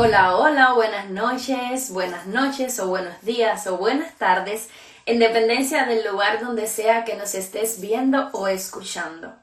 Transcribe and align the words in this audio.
Hola, 0.00 0.36
hola, 0.36 0.74
buenas 0.74 1.10
noches, 1.10 1.90
buenas 1.90 2.24
noches 2.24 2.78
o 2.78 2.86
buenos 2.86 3.20
días 3.22 3.66
o 3.66 3.78
buenas 3.78 4.14
tardes, 4.14 4.68
en 5.06 5.18
dependencia 5.18 5.86
del 5.86 6.06
lugar 6.06 6.38
donde 6.40 6.68
sea 6.68 7.04
que 7.04 7.16
nos 7.16 7.34
estés 7.34 7.80
viendo 7.80 8.30
o 8.32 8.46
escuchando. 8.46 9.34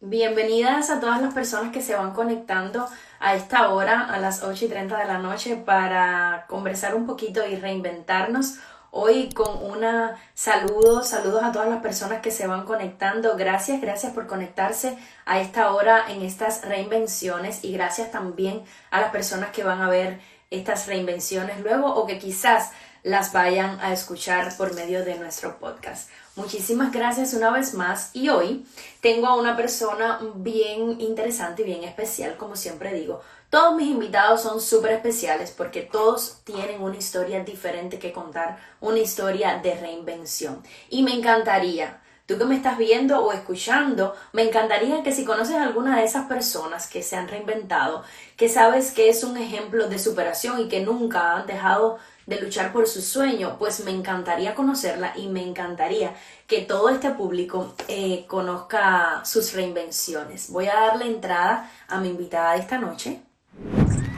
Bienvenidas 0.00 0.88
a 0.88 1.00
todas 1.00 1.20
las 1.20 1.34
personas 1.34 1.70
que 1.70 1.82
se 1.82 1.94
van 1.94 2.14
conectando 2.14 2.88
a 3.20 3.34
esta 3.34 3.68
hora, 3.68 4.06
a 4.06 4.18
las 4.18 4.42
8 4.42 4.64
y 4.64 4.68
30 4.68 5.00
de 5.00 5.04
la 5.04 5.18
noche, 5.18 5.56
para 5.56 6.46
conversar 6.48 6.94
un 6.94 7.04
poquito 7.04 7.46
y 7.46 7.56
reinventarnos 7.56 8.54
hoy 8.94 9.30
con 9.30 9.64
una 9.64 10.22
saludo, 10.34 11.02
saludos 11.02 11.42
a 11.42 11.50
todas 11.50 11.68
las 11.68 11.82
personas 11.82 12.20
que 12.20 12.30
se 12.30 12.46
van 12.46 12.66
conectando. 12.66 13.36
Gracias, 13.36 13.80
gracias 13.80 14.12
por 14.12 14.26
conectarse 14.26 14.96
a 15.24 15.40
esta 15.40 15.72
hora 15.72 16.04
en 16.10 16.22
estas 16.22 16.62
reinvenciones 16.62 17.64
y 17.64 17.72
gracias 17.72 18.12
también 18.12 18.62
a 18.90 19.00
las 19.00 19.10
personas 19.10 19.50
que 19.50 19.64
van 19.64 19.80
a 19.80 19.88
ver 19.88 20.20
estas 20.50 20.86
reinvenciones 20.86 21.60
luego 21.60 21.86
o 21.86 22.06
que 22.06 22.18
quizás 22.18 22.70
las 23.02 23.32
vayan 23.32 23.80
a 23.80 23.92
escuchar 23.94 24.54
por 24.56 24.74
medio 24.74 25.04
de 25.04 25.18
nuestro 25.18 25.58
podcast. 25.58 26.10
Muchísimas 26.36 26.92
gracias 26.92 27.32
una 27.32 27.50
vez 27.50 27.74
más 27.74 28.10
y 28.12 28.28
hoy 28.28 28.66
tengo 29.00 29.26
a 29.26 29.36
una 29.36 29.56
persona 29.56 30.20
bien 30.34 31.00
interesante 31.00 31.62
y 31.62 31.64
bien 31.64 31.84
especial, 31.84 32.36
como 32.36 32.56
siempre 32.56 32.92
digo. 32.92 33.22
Todos 33.52 33.76
mis 33.76 33.88
invitados 33.88 34.40
son 34.40 34.62
súper 34.62 34.92
especiales 34.92 35.50
porque 35.50 35.82
todos 35.82 36.38
tienen 36.42 36.80
una 36.80 36.96
historia 36.96 37.44
diferente 37.44 37.98
que 37.98 38.10
contar, 38.10 38.58
una 38.80 39.00
historia 39.00 39.60
de 39.62 39.74
reinvención. 39.74 40.62
Y 40.88 41.02
me 41.02 41.12
encantaría, 41.12 42.00
tú 42.24 42.38
que 42.38 42.46
me 42.46 42.56
estás 42.56 42.78
viendo 42.78 43.22
o 43.22 43.30
escuchando, 43.30 44.14
me 44.32 44.44
encantaría 44.44 45.02
que 45.02 45.12
si 45.12 45.26
conoces 45.26 45.56
a 45.56 45.64
alguna 45.64 45.98
de 45.98 46.04
esas 46.04 46.28
personas 46.28 46.86
que 46.86 47.02
se 47.02 47.14
han 47.14 47.28
reinventado, 47.28 48.04
que 48.38 48.48
sabes 48.48 48.90
que 48.90 49.10
es 49.10 49.22
un 49.22 49.36
ejemplo 49.36 49.86
de 49.86 49.98
superación 49.98 50.58
y 50.60 50.68
que 50.68 50.80
nunca 50.80 51.36
han 51.36 51.46
dejado 51.46 51.98
de 52.24 52.40
luchar 52.40 52.72
por 52.72 52.88
su 52.88 53.02
sueño, 53.02 53.56
pues 53.58 53.84
me 53.84 53.90
encantaría 53.90 54.54
conocerla 54.54 55.12
y 55.14 55.28
me 55.28 55.46
encantaría 55.46 56.14
que 56.46 56.62
todo 56.62 56.88
este 56.88 57.10
público 57.10 57.74
eh, 57.88 58.24
conozca 58.28 59.20
sus 59.26 59.52
reinvenciones. 59.52 60.48
Voy 60.48 60.68
a 60.68 60.74
darle 60.74 61.04
entrada 61.04 61.70
a 61.86 62.00
mi 62.00 62.08
invitada 62.08 62.54
de 62.54 62.60
esta 62.60 62.78
noche. 62.78 63.20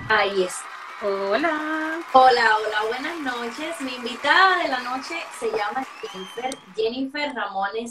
Ahí 0.08 0.42
es. 0.44 0.54
Hola. 1.02 2.00
Hola, 2.12 2.56
hola, 2.56 2.82
buenas 2.88 3.18
noches. 3.20 3.80
Mi 3.80 3.94
invitada 3.94 4.62
de 4.62 4.68
la 4.68 4.80
noche 4.80 5.14
se 5.38 5.50
llama 5.50 5.86
Jennifer, 6.02 6.58
Jennifer 6.76 7.34
Ramones, 7.34 7.90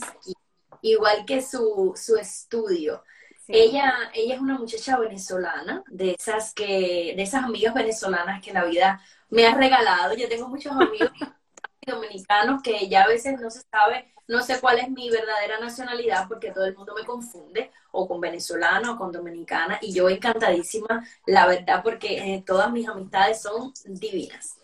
igual 0.82 1.26
que 1.26 1.42
su, 1.42 1.94
su 1.96 2.16
estudio. 2.16 3.04
Ella, 3.48 4.12
ella 4.14 4.36
es 4.36 4.42
una 4.42 4.58
muchacha 4.58 4.98
venezolana, 4.98 5.84
de 5.88 6.16
esas 6.18 6.54
que, 6.54 7.14
de 7.16 7.22
esas 7.22 7.44
amigas 7.44 7.74
venezolanas 7.74 8.42
que 8.42 8.54
la 8.54 8.64
vida 8.64 9.02
me 9.30 9.46
ha 9.46 9.56
regalado. 9.56 10.16
Yo 10.16 10.30
tengo 10.30 10.48
muchos 10.48 10.72
amigos 10.72 11.12
dominicanos 11.86 12.62
que 12.62 12.88
ya 12.88 13.04
a 13.04 13.08
veces 13.08 13.40
no 13.40 13.50
se 13.50 13.62
sabe 13.72 14.14
no 14.28 14.42
sé 14.42 14.60
cuál 14.60 14.80
es 14.80 14.90
mi 14.90 15.10
verdadera 15.10 15.60
nacionalidad 15.60 16.28
porque 16.28 16.52
todo 16.52 16.66
el 16.66 16.76
mundo 16.76 16.94
me 16.96 17.04
confunde, 17.04 17.72
o 17.92 18.08
con 18.08 18.22
venezolano 18.22 18.94
o 18.94 18.98
con 18.98 19.12
dominicana, 19.12 19.80
y 19.82 19.94
yo 19.94 20.10
encantadísima, 20.10 21.06
la 21.26 21.46
verdad, 21.46 21.82
porque 21.84 22.36
eh, 22.36 22.44
todas 22.46 22.72
mis 22.72 22.88
amistades 22.88 23.42
son 23.42 23.74
divinas. 23.86 24.58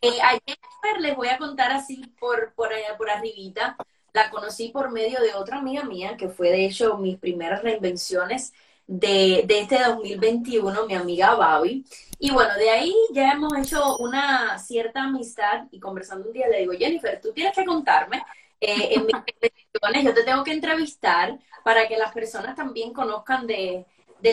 Eh, 0.00 0.20
ayer 0.22 0.58
les 1.00 1.16
voy 1.16 1.28
a 1.28 1.38
contar 1.38 1.72
así 1.72 2.02
por, 2.20 2.52
por 2.54 2.72
allá, 2.72 2.96
por 2.96 3.10
arribita, 3.10 3.76
la 4.12 4.30
conocí 4.30 4.68
por 4.68 4.90
medio 4.90 5.20
de 5.20 5.34
otra 5.34 5.58
amiga 5.58 5.84
mía, 5.84 6.16
que 6.16 6.28
fue 6.28 6.50
de 6.50 6.66
hecho 6.66 6.98
mis 6.98 7.18
primeras 7.18 7.62
reinvenciones 7.62 8.52
de, 8.88 9.44
de 9.46 9.60
este 9.60 9.78
2021, 9.78 10.86
mi 10.86 10.94
amiga 10.94 11.34
Babi. 11.34 11.84
Y 12.18 12.32
bueno, 12.32 12.54
de 12.54 12.70
ahí 12.70 12.94
ya 13.12 13.32
hemos 13.32 13.56
hecho 13.56 13.98
una 13.98 14.58
cierta 14.58 15.04
amistad 15.04 15.68
y 15.70 15.78
conversando 15.78 16.26
un 16.26 16.32
día 16.32 16.48
le 16.48 16.60
digo, 16.60 16.72
Jennifer, 16.72 17.20
tú 17.20 17.32
tienes 17.32 17.54
que 17.54 17.64
contarme 17.64 18.24
eh, 18.60 18.94
en 18.94 19.06
mis 19.06 19.14
reinvenciones, 19.40 20.04
yo 20.04 20.14
te 20.14 20.24
tengo 20.24 20.42
que 20.42 20.52
entrevistar 20.52 21.38
para 21.62 21.86
que 21.86 21.98
las 21.98 22.12
personas 22.12 22.56
también 22.56 22.92
conozcan 22.92 23.46
de, 23.46 23.86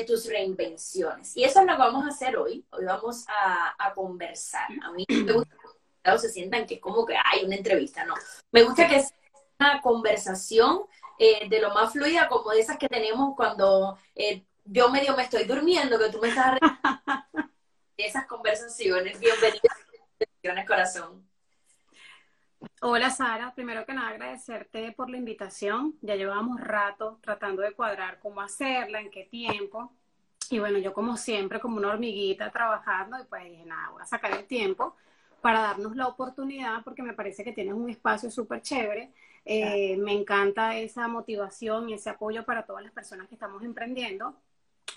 tus 0.07 0.27
reinvenciones. 0.27 1.35
Y 1.37 1.43
eso 1.43 1.59
es 1.59 1.65
lo 1.67 1.73
que 1.73 1.79
vamos 1.79 2.05
a 2.05 2.09
hacer 2.09 2.37
hoy. 2.37 2.65
Hoy 2.71 2.85
vamos 2.85 3.25
a, 3.27 3.93
conversar. 3.93 4.67
A 4.83 4.91
mí 4.91 5.05
me 5.07 5.31
gusta 5.31 5.55
que 6.03 6.17
se 6.17 6.29
sientan 6.29 6.65
que 6.65 6.75
es 6.75 6.81
como 6.81 7.05
que 7.05 7.15
hay 7.15 7.45
una 7.45 7.55
entrevista, 7.55 8.03
no. 8.03 8.15
Me 8.51 8.63
gusta 8.63 8.87
que 8.87 9.01
sea 9.01 9.17
una 9.59 9.81
conversación 9.81 10.85
eh, 11.19 11.47
de 11.49 11.61
lo 11.61 11.73
más 11.73 11.93
fluida, 11.93 12.27
como 12.27 12.51
de 12.51 12.59
esas 12.59 12.77
que 12.77 12.89
tenemos 12.89 13.35
cuando 13.35 13.97
eh, 14.15 14.43
yo 14.65 14.89
medio 14.89 15.15
me 15.15 15.23
estoy 15.23 15.45
durmiendo, 15.45 15.97
que 15.97 16.09
tú 16.09 16.19
me 16.19 16.29
estás 16.29 16.57
esas 17.97 18.25
conversaciones. 18.25 19.19
Bienvenidas, 19.19 20.67
corazón. 20.67 21.27
Hola 22.81 23.09
Sara, 23.09 23.53
primero 23.53 23.85
que 23.85 23.93
nada 23.93 24.09
agradecerte 24.09 24.91
por 24.91 25.09
la 25.09 25.17
invitación. 25.17 25.95
Ya 26.01 26.15
llevamos 26.15 26.59
rato 26.59 27.19
tratando 27.21 27.61
de 27.61 27.71
cuadrar 27.73 28.19
cómo 28.19 28.41
hacerla, 28.41 29.01
en 29.01 29.11
qué 29.11 29.23
tiempo. 29.23 29.91
Y 30.49 30.59
bueno, 30.59 30.77
yo 30.77 30.93
como 30.93 31.17
siempre, 31.17 31.59
como 31.59 31.77
una 31.77 31.89
hormiguita 31.89 32.51
trabajando, 32.51 33.17
y 33.19 33.25
pues 33.25 33.43
dije, 33.45 33.65
nada, 33.65 33.89
voy 33.89 34.01
a 34.01 34.05
sacar 34.05 34.31
el 34.33 34.45
tiempo 34.45 34.95
para 35.41 35.61
darnos 35.61 35.95
la 35.95 36.07
oportunidad 36.07 36.83
porque 36.83 37.03
me 37.03 37.13
parece 37.13 37.43
que 37.43 37.51
tienes 37.51 37.73
un 37.73 37.89
espacio 37.89 38.29
súper 38.31 38.61
chévere. 38.61 39.11
Eh, 39.45 39.95
me 39.97 40.13
encanta 40.13 40.75
esa 40.75 41.07
motivación 41.07 41.89
y 41.89 41.93
ese 41.93 42.09
apoyo 42.09 42.45
para 42.45 42.65
todas 42.65 42.83
las 42.83 42.91
personas 42.91 43.27
que 43.27 43.35
estamos 43.35 43.63
emprendiendo 43.63 44.35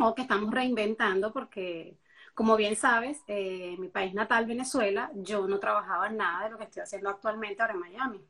o 0.01 0.15
que 0.15 0.23
estamos 0.23 0.51
reinventando 0.53 1.33
porque 1.33 1.99
como 2.39 2.57
bien 2.57 2.77
sabes, 2.77 3.19
eh, 3.27 3.73
en 3.75 3.81
mi 3.81 3.89
país 3.89 4.15
natal, 4.15 4.47
Venezuela, 4.47 5.11
yo 5.13 5.49
no 5.49 5.59
trabajaba 5.59 6.09
nada 6.09 6.45
de 6.45 6.51
lo 6.51 6.57
que 6.57 6.65
estoy 6.65 6.83
haciendo 6.83 7.11
actualmente 7.11 7.63
ahora 7.63 7.75
en 7.75 7.81
Miami. 7.81 8.25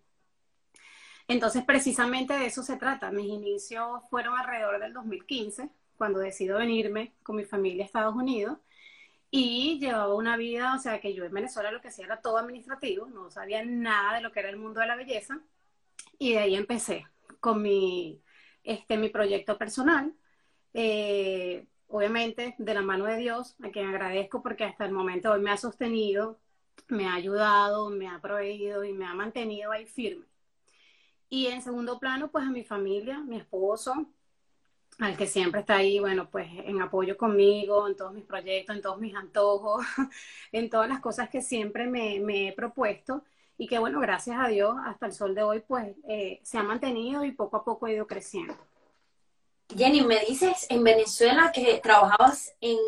Entonces, 1.28 1.62
precisamente 1.62 2.32
de 2.32 2.46
eso 2.46 2.62
se 2.62 2.78
trata. 2.78 3.10
Mis 3.10 3.26
inicios 3.26 4.00
fueron 4.08 4.34
alrededor 4.38 4.80
del 4.80 4.94
2015, 4.94 5.68
cuando 5.98 6.20
decido 6.20 6.56
venirme 6.56 7.12
con 7.22 7.36
mi 7.36 7.44
familia 7.44 7.84
a 7.84 7.86
Estados 7.86 8.14
Unidos. 8.14 8.56
Y 9.30 9.78
llevaba 9.78 10.14
una 10.14 10.38
vida, 10.38 10.74
o 10.74 10.78
sea, 10.78 11.00
que 11.00 11.12
yo 11.12 11.24
en 11.26 11.34
Venezuela 11.34 11.70
lo 11.70 11.82
que 11.82 11.88
hacía 11.88 12.06
era 12.06 12.22
todo 12.22 12.38
administrativo, 12.38 13.08
no 13.08 13.30
sabía 13.30 13.62
nada 13.62 14.14
de 14.14 14.22
lo 14.22 14.32
que 14.32 14.40
era 14.40 14.48
el 14.48 14.56
mundo 14.56 14.80
de 14.80 14.86
la 14.86 14.96
belleza. 14.96 15.38
Y 16.18 16.32
de 16.32 16.38
ahí 16.38 16.54
empecé 16.56 17.06
con 17.40 17.62
mi, 17.62 18.22
este, 18.64 18.96
mi 18.96 19.08
proyecto 19.08 19.56
personal. 19.58 20.14
Eh, 20.74 21.66
obviamente 21.88 22.54
de 22.58 22.74
la 22.74 22.82
mano 22.82 23.06
de 23.06 23.16
Dios, 23.16 23.56
a 23.62 23.70
quien 23.70 23.88
agradezco 23.88 24.42
porque 24.42 24.64
hasta 24.64 24.84
el 24.84 24.92
momento 24.92 25.32
hoy 25.32 25.40
me 25.40 25.50
ha 25.50 25.56
sostenido, 25.56 26.38
me 26.88 27.06
ha 27.06 27.14
ayudado, 27.14 27.90
me 27.90 28.08
ha 28.08 28.20
proveído 28.20 28.84
y 28.84 28.92
me 28.92 29.06
ha 29.06 29.14
mantenido 29.14 29.72
ahí 29.72 29.86
firme. 29.86 30.26
Y 31.30 31.46
en 31.48 31.62
segundo 31.62 31.98
plano, 31.98 32.30
pues 32.30 32.44
a 32.44 32.50
mi 32.50 32.64
familia, 32.64 33.18
mi 33.20 33.36
esposo, 33.36 34.06
al 34.98 35.16
que 35.16 35.26
siempre 35.26 35.60
está 35.60 35.76
ahí, 35.76 35.98
bueno, 35.98 36.28
pues 36.30 36.48
en 36.64 36.80
apoyo 36.80 37.16
conmigo, 37.16 37.86
en 37.86 37.96
todos 37.96 38.12
mis 38.14 38.24
proyectos, 38.24 38.76
en 38.76 38.82
todos 38.82 38.98
mis 38.98 39.14
antojos, 39.14 39.84
en 40.52 40.70
todas 40.70 40.88
las 40.88 41.00
cosas 41.00 41.28
que 41.28 41.42
siempre 41.42 41.86
me, 41.86 42.48
he 42.48 42.52
propuesto 42.52 43.24
y 43.58 43.66
que, 43.66 43.78
bueno, 43.78 43.98
gracias 43.98 44.38
a 44.38 44.46
Dios, 44.46 44.76
hasta 44.86 45.06
el 45.06 45.12
sol 45.12 45.34
de 45.34 45.42
hoy, 45.42 45.60
pues 45.60 45.96
eh, 46.08 46.40
se 46.44 46.58
ha 46.58 46.62
mantenido 46.62 47.24
y 47.24 47.32
poco 47.32 47.56
a 47.56 47.64
poco 47.64 47.86
ha 47.86 47.92
ido 47.92 48.06
creciendo. 48.06 48.56
Jenny, 49.76 50.02
me 50.02 50.20
dices 50.20 50.66
en 50.70 50.82
Venezuela 50.84 51.50
que 51.52 51.80
trabajabas 51.82 52.54
en, 52.60 52.78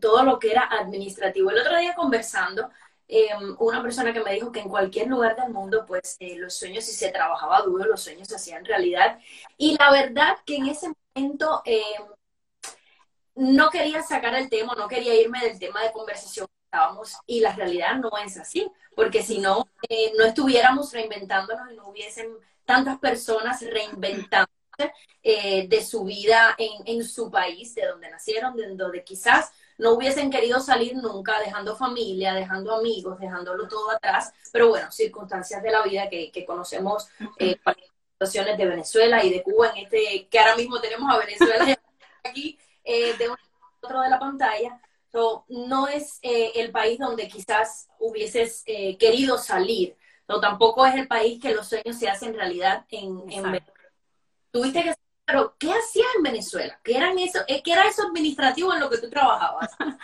todo 0.00 0.24
lo 0.24 0.38
que 0.38 0.50
era 0.50 0.62
administrativo. 0.62 1.50
El 1.50 1.58
otro 1.58 1.78
día 1.78 1.94
conversando, 1.94 2.70
em, 3.06 3.54
una 3.60 3.82
persona 3.82 4.12
que 4.12 4.22
me 4.22 4.32
dijo 4.32 4.50
que 4.50 4.60
en 4.60 4.68
cualquier 4.68 5.08
lugar 5.08 5.36
del 5.36 5.52
mundo, 5.52 5.84
pues 5.86 6.16
eh, 6.20 6.36
los 6.38 6.54
sueños, 6.54 6.84
si 6.84 6.92
se 6.92 7.10
trabajaba 7.10 7.60
duro, 7.62 7.84
los 7.84 8.00
sueños 8.00 8.28
se 8.28 8.36
hacían 8.36 8.64
realidad. 8.64 9.18
Y 9.58 9.76
la 9.78 9.92
verdad 9.92 10.38
que 10.44 10.56
en 10.56 10.66
ese 10.68 10.88
momento 11.14 11.62
em, 11.66 12.04
no 13.36 13.70
quería 13.70 14.02
sacar 14.02 14.34
el 14.34 14.48
tema, 14.48 14.74
no 14.74 14.88
quería 14.88 15.14
irme 15.14 15.40
del 15.40 15.58
tema 15.58 15.82
de 15.82 15.92
conversación 15.92 16.48
estábamos, 16.68 17.16
y 17.26 17.40
la 17.40 17.54
realidad 17.54 17.96
no 17.96 18.10
es 18.24 18.36
así, 18.36 18.70
porque 18.94 19.22
si 19.22 19.38
no, 19.38 19.68
eh, 19.88 20.12
no 20.18 20.24
estuviéramos 20.24 20.92
reinventándonos 20.92 21.72
y 21.72 21.76
no 21.76 21.88
hubiesen 21.88 22.28
tantas 22.64 22.98
personas 22.98 23.62
reinventando 23.62 24.52
eh, 25.22 25.66
de 25.66 25.82
su 25.82 26.04
vida 26.04 26.54
en, 26.58 27.02
su 27.04 27.30
país, 27.30 27.74
de 27.74 27.86
donde 27.86 28.10
nacieron, 28.10 28.54
de 28.54 28.68
donde 28.76 29.02
quizás 29.02 29.50
no 29.78 29.92
hubiesen 29.92 30.30
querido 30.30 30.60
salir 30.60 30.94
nunca, 30.94 31.40
dejando 31.40 31.74
familia, 31.74 32.34
dejando 32.34 32.74
amigos, 32.74 33.18
dejándolo 33.18 33.66
todo 33.66 33.90
atrás, 33.90 34.32
pero 34.52 34.68
bueno, 34.68 34.92
circunstancias 34.92 35.62
de 35.62 35.70
la 35.70 35.82
vida 35.82 36.08
que, 36.08 36.44
conocemos, 36.46 37.08
eh, 37.38 37.56
situaciones 38.12 38.58
de 38.58 38.66
Venezuela 38.66 39.24
y 39.24 39.30
de 39.30 39.42
Cuba, 39.42 39.72
en 39.74 39.84
este, 39.84 40.28
que 40.28 40.38
ahora 40.38 40.56
mismo 40.56 40.80
tenemos 40.80 41.12
a 41.12 41.18
Venezuela 41.18 41.78
aquí, 42.24 42.58
eh, 42.84 43.16
de 43.16 43.28
un 43.28 43.36
otro 43.80 44.00
de 44.02 44.10
la 44.10 44.18
pantalla, 44.18 44.80
no 45.48 45.88
es 45.88 46.18
eh, 46.22 46.52
el 46.56 46.70
país 46.70 46.98
donde 46.98 47.28
quizás 47.28 47.88
hubieses 47.98 48.64
querido 48.98 49.38
salir, 49.38 49.96
no, 50.28 50.40
tampoco 50.40 50.84
es 50.86 50.94
el 50.94 51.08
país 51.08 51.40
que 51.40 51.54
los 51.54 51.68
sueños 51.68 51.98
se 51.98 52.08
hacen 52.08 52.34
realidad 52.34 52.84
en, 52.90 53.30
en 53.30 53.42
Venezuela 53.42 53.78
tuviste 54.50 54.82
que 54.82 54.94
pero 55.24 55.56
¿qué 55.58 55.70
hacías 55.70 56.06
en 56.16 56.22
Venezuela? 56.22 56.80
¿Qué, 56.82 56.96
eran 56.96 57.18
eso, 57.18 57.40
eh, 57.48 57.60
¿Qué 57.62 57.72
era 57.74 57.86
eso 57.86 58.02
administrativo 58.06 58.72
en 58.72 58.80
lo 58.80 58.88
que 58.88 58.98
tú 58.98 59.08
trabajabas? 59.10 59.70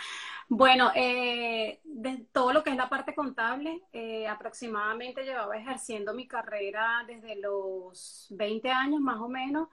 Bueno, 0.47 0.91
eh, 0.93 1.79
de 1.83 2.27
todo 2.31 2.53
lo 2.53 2.63
que 2.63 2.69
es 2.69 2.75
la 2.75 2.87
parte 2.87 3.15
contable, 3.15 3.81
eh, 3.91 4.27
aproximadamente 4.27 5.23
llevaba 5.23 5.57
ejerciendo 5.57 6.13
mi 6.13 6.27
carrera 6.27 7.03
desde 7.07 7.35
los 7.37 8.27
20 8.29 8.69
años 8.69 9.01
más 9.01 9.19
o 9.19 9.27
menos 9.27 9.69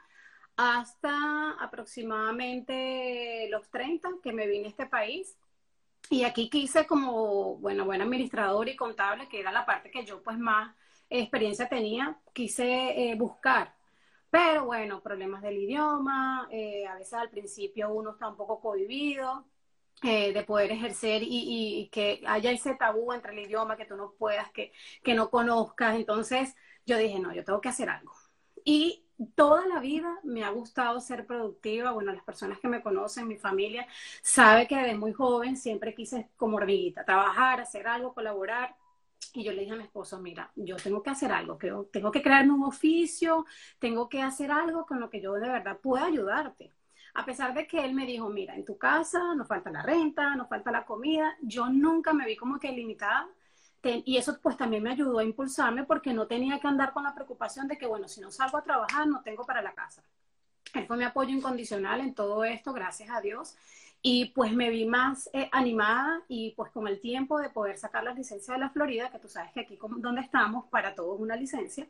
hasta 0.56 1.52
aproximadamente 1.60 3.48
los 3.50 3.68
30 3.70 4.08
que 4.22 4.32
me 4.32 4.46
vine 4.46 4.66
a 4.66 4.70
este 4.70 4.86
país. 4.86 5.36
Y 6.10 6.24
aquí 6.24 6.50
quise 6.50 6.86
como, 6.86 7.56
bueno, 7.58 7.84
buen 7.84 8.02
administrador 8.02 8.68
y 8.68 8.76
contable, 8.76 9.28
que 9.28 9.40
era 9.40 9.52
la 9.52 9.64
parte 9.66 9.90
que 9.90 10.04
yo 10.04 10.22
pues 10.22 10.38
más 10.38 10.74
experiencia 11.08 11.68
tenía, 11.68 12.18
quise 12.32 13.10
eh, 13.10 13.14
buscar. 13.14 13.74
Pero 14.30 14.64
bueno, 14.66 15.02
problemas 15.02 15.42
del 15.42 15.58
idioma, 15.58 16.44
a 16.44 16.94
veces 16.96 17.14
al 17.14 17.30
principio 17.30 17.92
uno 17.92 18.12
está 18.12 18.28
un 18.28 18.36
poco 18.36 18.60
cohibido, 18.60 19.46
eh, 20.04 20.32
de 20.32 20.42
poder 20.42 20.72
ejercer 20.72 21.22
y, 21.24 21.88
que 21.92 22.22
haya 22.26 22.50
ese 22.50 22.74
tabú 22.74 23.12
entre 23.12 23.32
el 23.32 23.46
idioma, 23.46 23.76
que 23.76 23.84
tú 23.84 23.94
no 23.96 24.14
puedas, 24.18 24.50
que, 24.50 24.72
que 25.04 25.14
no 25.14 25.30
conozcas. 25.30 25.94
Entonces 25.94 26.56
yo 26.84 26.96
dije, 26.98 27.20
no, 27.20 27.32
yo 27.32 27.44
tengo 27.44 27.60
que 27.60 27.68
hacer 27.68 27.88
algo. 27.88 28.12
Y 28.64 29.01
toda 29.34 29.66
la 29.66 29.80
vida 29.80 30.18
me 30.24 30.44
ha 30.44 30.50
gustado 30.50 31.00
ser 31.00 31.26
productiva. 31.26 31.92
Bueno, 31.92 32.12
las 32.12 32.24
personas 32.24 32.58
que 32.58 32.68
me 32.68 32.82
conocen, 32.82 33.28
mi 33.28 33.36
familia, 33.36 33.86
sabe 34.22 34.66
que 34.66 34.76
desde 34.76 34.96
muy 34.96 35.12
joven 35.12 35.56
siempre 35.56 35.94
quise 35.94 36.30
como 36.36 36.56
hormiguita, 36.56 37.04
trabajar, 37.04 37.60
hacer 37.60 37.86
algo, 37.86 38.14
colaborar. 38.14 38.76
Y 39.34 39.44
yo 39.44 39.52
le 39.52 39.60
dije 39.62 39.72
a 39.72 39.76
mi 39.76 39.84
esposo, 39.84 40.20
mira, 40.20 40.50
yo 40.56 40.76
tengo 40.76 41.02
que 41.02 41.10
hacer 41.10 41.32
algo, 41.32 41.58
que 41.58 41.72
tengo 41.90 42.10
que 42.10 42.22
crearme 42.22 42.52
un 42.52 42.64
oficio, 42.64 43.46
tengo 43.78 44.08
que 44.08 44.22
hacer 44.22 44.50
algo 44.50 44.84
con 44.86 45.00
lo 45.00 45.08
que 45.08 45.20
yo 45.20 45.34
de 45.34 45.48
verdad 45.48 45.78
pueda 45.78 46.06
ayudarte. 46.06 46.72
A 47.14 47.24
pesar 47.24 47.54
de 47.54 47.66
que 47.66 47.84
él 47.84 47.94
me 47.94 48.06
dijo, 48.06 48.28
mira, 48.30 48.54
en 48.54 48.64
tu 48.64 48.78
casa 48.78 49.34
nos 49.34 49.46
falta 49.46 49.70
la 49.70 49.82
renta, 49.82 50.34
nos 50.36 50.48
falta 50.48 50.70
la 50.70 50.84
comida, 50.84 51.36
yo 51.42 51.68
nunca 51.68 52.12
me 52.12 52.26
vi 52.26 52.36
como 52.36 52.58
que 52.58 52.72
limitada. 52.72 53.28
Y 53.82 54.16
eso 54.16 54.38
pues 54.40 54.56
también 54.56 54.82
me 54.82 54.90
ayudó 54.90 55.18
a 55.18 55.24
impulsarme 55.24 55.84
porque 55.84 56.12
no 56.12 56.26
tenía 56.26 56.60
que 56.60 56.68
andar 56.68 56.92
con 56.92 57.02
la 57.02 57.14
preocupación 57.14 57.66
de 57.66 57.76
que, 57.76 57.86
bueno, 57.86 58.08
si 58.08 58.20
no 58.20 58.30
salgo 58.30 58.58
a 58.58 58.62
trabajar, 58.62 59.06
no 59.06 59.22
tengo 59.22 59.44
para 59.44 59.62
la 59.62 59.72
casa. 59.72 60.02
Él 60.74 60.86
fue 60.86 60.96
mi 60.96 61.04
apoyo 61.04 61.30
incondicional 61.30 62.00
en 62.00 62.14
todo 62.14 62.44
esto, 62.44 62.72
gracias 62.72 63.10
a 63.10 63.20
Dios. 63.20 63.56
Y 64.00 64.26
pues 64.26 64.52
me 64.52 64.70
vi 64.70 64.84
más 64.84 65.30
eh, 65.32 65.48
animada 65.52 66.22
y 66.28 66.52
pues 66.56 66.72
con 66.72 66.88
el 66.88 67.00
tiempo 67.00 67.38
de 67.38 67.50
poder 67.50 67.78
sacar 67.78 68.02
la 68.02 68.14
licencia 68.14 68.54
de 68.54 68.60
la 68.60 68.70
Florida, 68.70 69.10
que 69.10 69.18
tú 69.18 69.28
sabes 69.28 69.52
que 69.52 69.60
aquí 69.60 69.78
donde 69.98 70.22
estamos, 70.22 70.66
para 70.70 70.94
todos 70.94 71.20
una 71.20 71.36
licencia, 71.36 71.86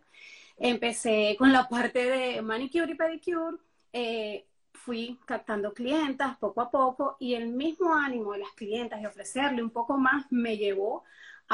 empecé 0.59 1.37
con 1.39 1.53
la 1.53 1.69
parte 1.69 2.05
de 2.05 2.43
manicure 2.43 2.93
y 2.93 2.95
pedicure. 2.95 3.57
Eh, 3.93 4.47
fui 4.73 5.19
captando 5.27 5.73
clientas 5.73 6.37
poco 6.39 6.61
a 6.61 6.71
poco 6.71 7.17
y 7.21 7.35
el 7.35 7.49
mismo 7.49 7.95
ánimo 7.95 8.33
de 8.33 8.41
las 8.41 8.53
clientas 8.53 9.01
y 9.01 9.07
ofrecerle 9.07 9.63
un 9.63 9.71
poco 9.71 9.97
más 9.97 10.27
me 10.31 10.57
llevó 10.57 11.05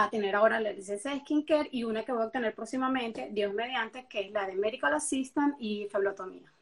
a 0.05 0.11
tener 0.11 0.37
ahora 0.37 0.61
la 0.61 0.71
licencia 0.71 1.11
de 1.11 1.19
skincare 1.21 1.69
y 1.73 1.83
una 1.83 2.05
que 2.05 2.13
voy 2.13 2.23
a 2.23 2.27
obtener 2.27 2.55
próximamente, 2.55 3.31
Dios 3.33 3.53
mediante, 3.53 4.07
que 4.07 4.21
es 4.21 4.31
la 4.31 4.47
de 4.47 4.55
Medical 4.55 4.95
Assistant 4.95 5.57
y 5.59 5.89
feblotomía. 5.91 6.53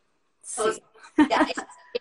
Sí. 0.40 0.62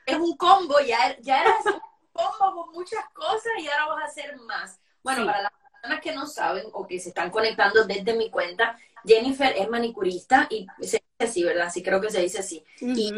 es, 0.05 0.17
un 0.17 0.37
combo, 0.37 0.79
ya, 0.79 1.19
ya 1.19 1.41
eras 1.41 1.65
un 1.65 1.81
combo 2.13 2.63
con 2.63 2.73
muchas 2.73 3.03
cosas 3.09 3.51
y 3.59 3.67
ahora 3.67 3.95
vas 3.95 4.03
a 4.03 4.05
hacer 4.05 4.37
más. 4.37 4.79
Bueno, 5.03 5.25
para 5.25 5.41
las 5.41 5.51
personas 5.51 5.99
que 6.01 6.13
no 6.13 6.25
saben 6.25 6.67
o 6.71 6.87
que 6.87 7.01
se 7.01 7.09
están 7.09 7.29
conectando 7.29 7.83
desde 7.83 8.13
mi 8.13 8.29
cuenta, 8.29 8.77
Jennifer 9.03 9.53
es 9.57 9.69
manicurista 9.69 10.47
y 10.49 10.65
se 10.79 11.03
dice 11.03 11.03
así, 11.19 11.43
¿verdad? 11.43 11.69
Sí, 11.69 11.83
creo 11.83 11.99
que 11.99 12.11
se 12.11 12.21
dice 12.21 12.39
así. 12.39 12.63
Y 12.79 13.11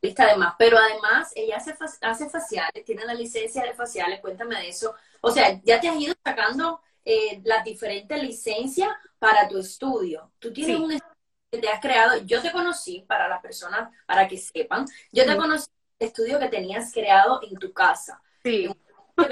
lista 0.00 0.24
además, 0.24 0.54
pero 0.56 0.78
además 0.78 1.32
ella 1.34 1.56
hace, 1.56 1.74
hace 2.02 2.30
faciales, 2.30 2.84
tiene 2.84 3.04
la 3.04 3.14
licencia 3.14 3.64
de 3.64 3.74
faciales, 3.74 4.20
cuéntame 4.20 4.54
de 4.60 4.68
eso. 4.68 4.94
O 5.20 5.32
sea, 5.32 5.60
ya 5.64 5.80
te 5.80 5.88
has 5.88 5.96
ido 5.96 6.14
sacando 6.24 6.80
eh, 7.10 7.40
las 7.42 7.64
diferentes 7.64 8.22
licencias 8.22 8.90
para 9.18 9.48
tu 9.48 9.56
estudio. 9.56 10.30
Tú 10.38 10.52
tienes 10.52 10.78
un 10.78 10.92
estudio 10.92 11.16
que 11.50 11.58
te 11.58 11.68
has 11.70 11.80
creado, 11.80 12.18
yo 12.26 12.42
te 12.42 12.52
conocí, 12.52 13.02
para 13.08 13.28
las 13.28 13.40
personas, 13.40 13.90
para 14.04 14.28
que 14.28 14.36
sepan, 14.36 14.84
yo 15.10 15.24
te 15.24 15.34
conocí 15.34 15.70
el 15.98 16.08
estudio 16.08 16.38
que 16.38 16.48
tenías 16.48 16.92
creado 16.92 17.40
en 17.42 17.56
tu 17.58 17.72
casa. 17.72 18.20
Sí. 18.44 18.68
tu 19.16 19.24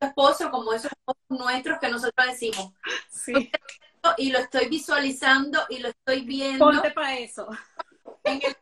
esposo, 0.00 0.50
como 0.50 0.72
esos 0.72 0.90
nuestros 1.28 1.78
que 1.78 1.90
nosotros 1.90 2.26
decimos. 2.26 2.72
Sí. 3.10 3.52
Y 4.16 4.32
lo 4.32 4.38
estoy 4.38 4.68
visualizando 4.68 5.60
y 5.68 5.80
lo 5.80 5.88
estoy 5.88 6.22
viendo. 6.22 6.64
Ponte 6.64 6.90
para 6.90 7.18
eso. 7.18 7.46
En 8.24 8.40
el 8.42 8.56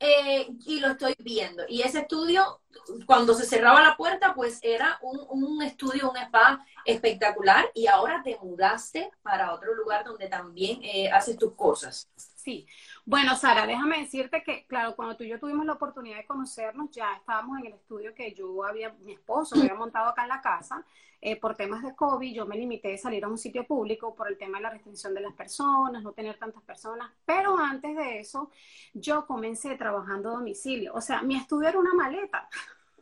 eh, 0.00 0.48
y 0.64 0.80
lo 0.80 0.88
estoy 0.88 1.14
viendo. 1.18 1.64
Y 1.68 1.82
ese 1.82 2.00
estudio, 2.00 2.61
cuando 3.06 3.34
se 3.34 3.46
cerraba 3.46 3.82
la 3.82 3.96
puerta, 3.96 4.34
pues 4.34 4.58
era 4.62 4.98
un, 5.02 5.20
un, 5.28 5.62
estudio, 5.62 6.10
un 6.10 6.16
spa 6.16 6.64
espectacular 6.84 7.66
y 7.74 7.86
ahora 7.86 8.22
te 8.22 8.38
mudaste 8.42 9.10
para 9.22 9.52
otro 9.52 9.74
lugar 9.74 10.04
donde 10.04 10.28
también 10.28 10.80
eh, 10.82 11.10
haces 11.10 11.36
tus 11.36 11.54
cosas. 11.54 12.08
Sí, 12.16 12.66
bueno, 13.04 13.36
Sara, 13.36 13.66
déjame 13.66 14.00
decirte 14.00 14.42
que, 14.42 14.66
claro, 14.66 14.96
cuando 14.96 15.16
tú 15.16 15.24
y 15.24 15.28
yo 15.28 15.38
tuvimos 15.38 15.64
la 15.64 15.74
oportunidad 15.74 16.16
de 16.16 16.26
conocernos, 16.26 16.90
ya 16.90 17.14
estábamos 17.14 17.58
en 17.60 17.66
el 17.66 17.74
estudio 17.74 18.14
que 18.14 18.32
yo 18.34 18.64
había, 18.64 18.92
mi 19.00 19.12
esposo 19.12 19.56
había 19.56 19.74
montado 19.74 20.08
acá 20.08 20.22
en 20.22 20.28
la 20.28 20.40
casa. 20.40 20.84
Eh, 21.24 21.38
por 21.38 21.54
temas 21.54 21.84
de 21.84 21.94
COVID, 21.94 22.34
yo 22.34 22.46
me 22.46 22.56
limité 22.56 22.94
a 22.94 22.98
salir 22.98 23.24
a 23.24 23.28
un 23.28 23.38
sitio 23.38 23.64
público 23.64 24.12
por 24.12 24.26
el 24.26 24.36
tema 24.36 24.58
de 24.58 24.64
la 24.64 24.70
restricción 24.70 25.14
de 25.14 25.20
las 25.20 25.32
personas, 25.34 26.02
no 26.02 26.10
tener 26.10 26.36
tantas 26.36 26.64
personas. 26.64 27.12
Pero 27.24 27.56
antes 27.56 27.96
de 27.96 28.18
eso, 28.18 28.50
yo 28.92 29.24
comencé 29.24 29.76
trabajando 29.76 30.30
a 30.30 30.32
domicilio. 30.32 30.92
O 30.94 31.00
sea, 31.00 31.22
mi 31.22 31.36
estudio 31.36 31.68
era 31.68 31.78
una 31.78 31.94
maleta. 31.94 32.48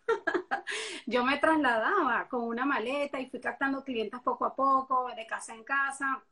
yo 1.07 1.25
me 1.25 1.39
trasladaba 1.39 2.29
con 2.29 2.43
una 2.43 2.65
maleta 2.65 3.21
y 3.21 3.29
fui 3.29 3.41
captando 3.41 3.85
clientes 3.85 4.21
poco 4.21 4.45
a 4.45 4.55
poco, 4.55 5.11
de 5.15 5.27
casa 5.27 5.55
en 5.55 5.65
casa. 5.65 6.23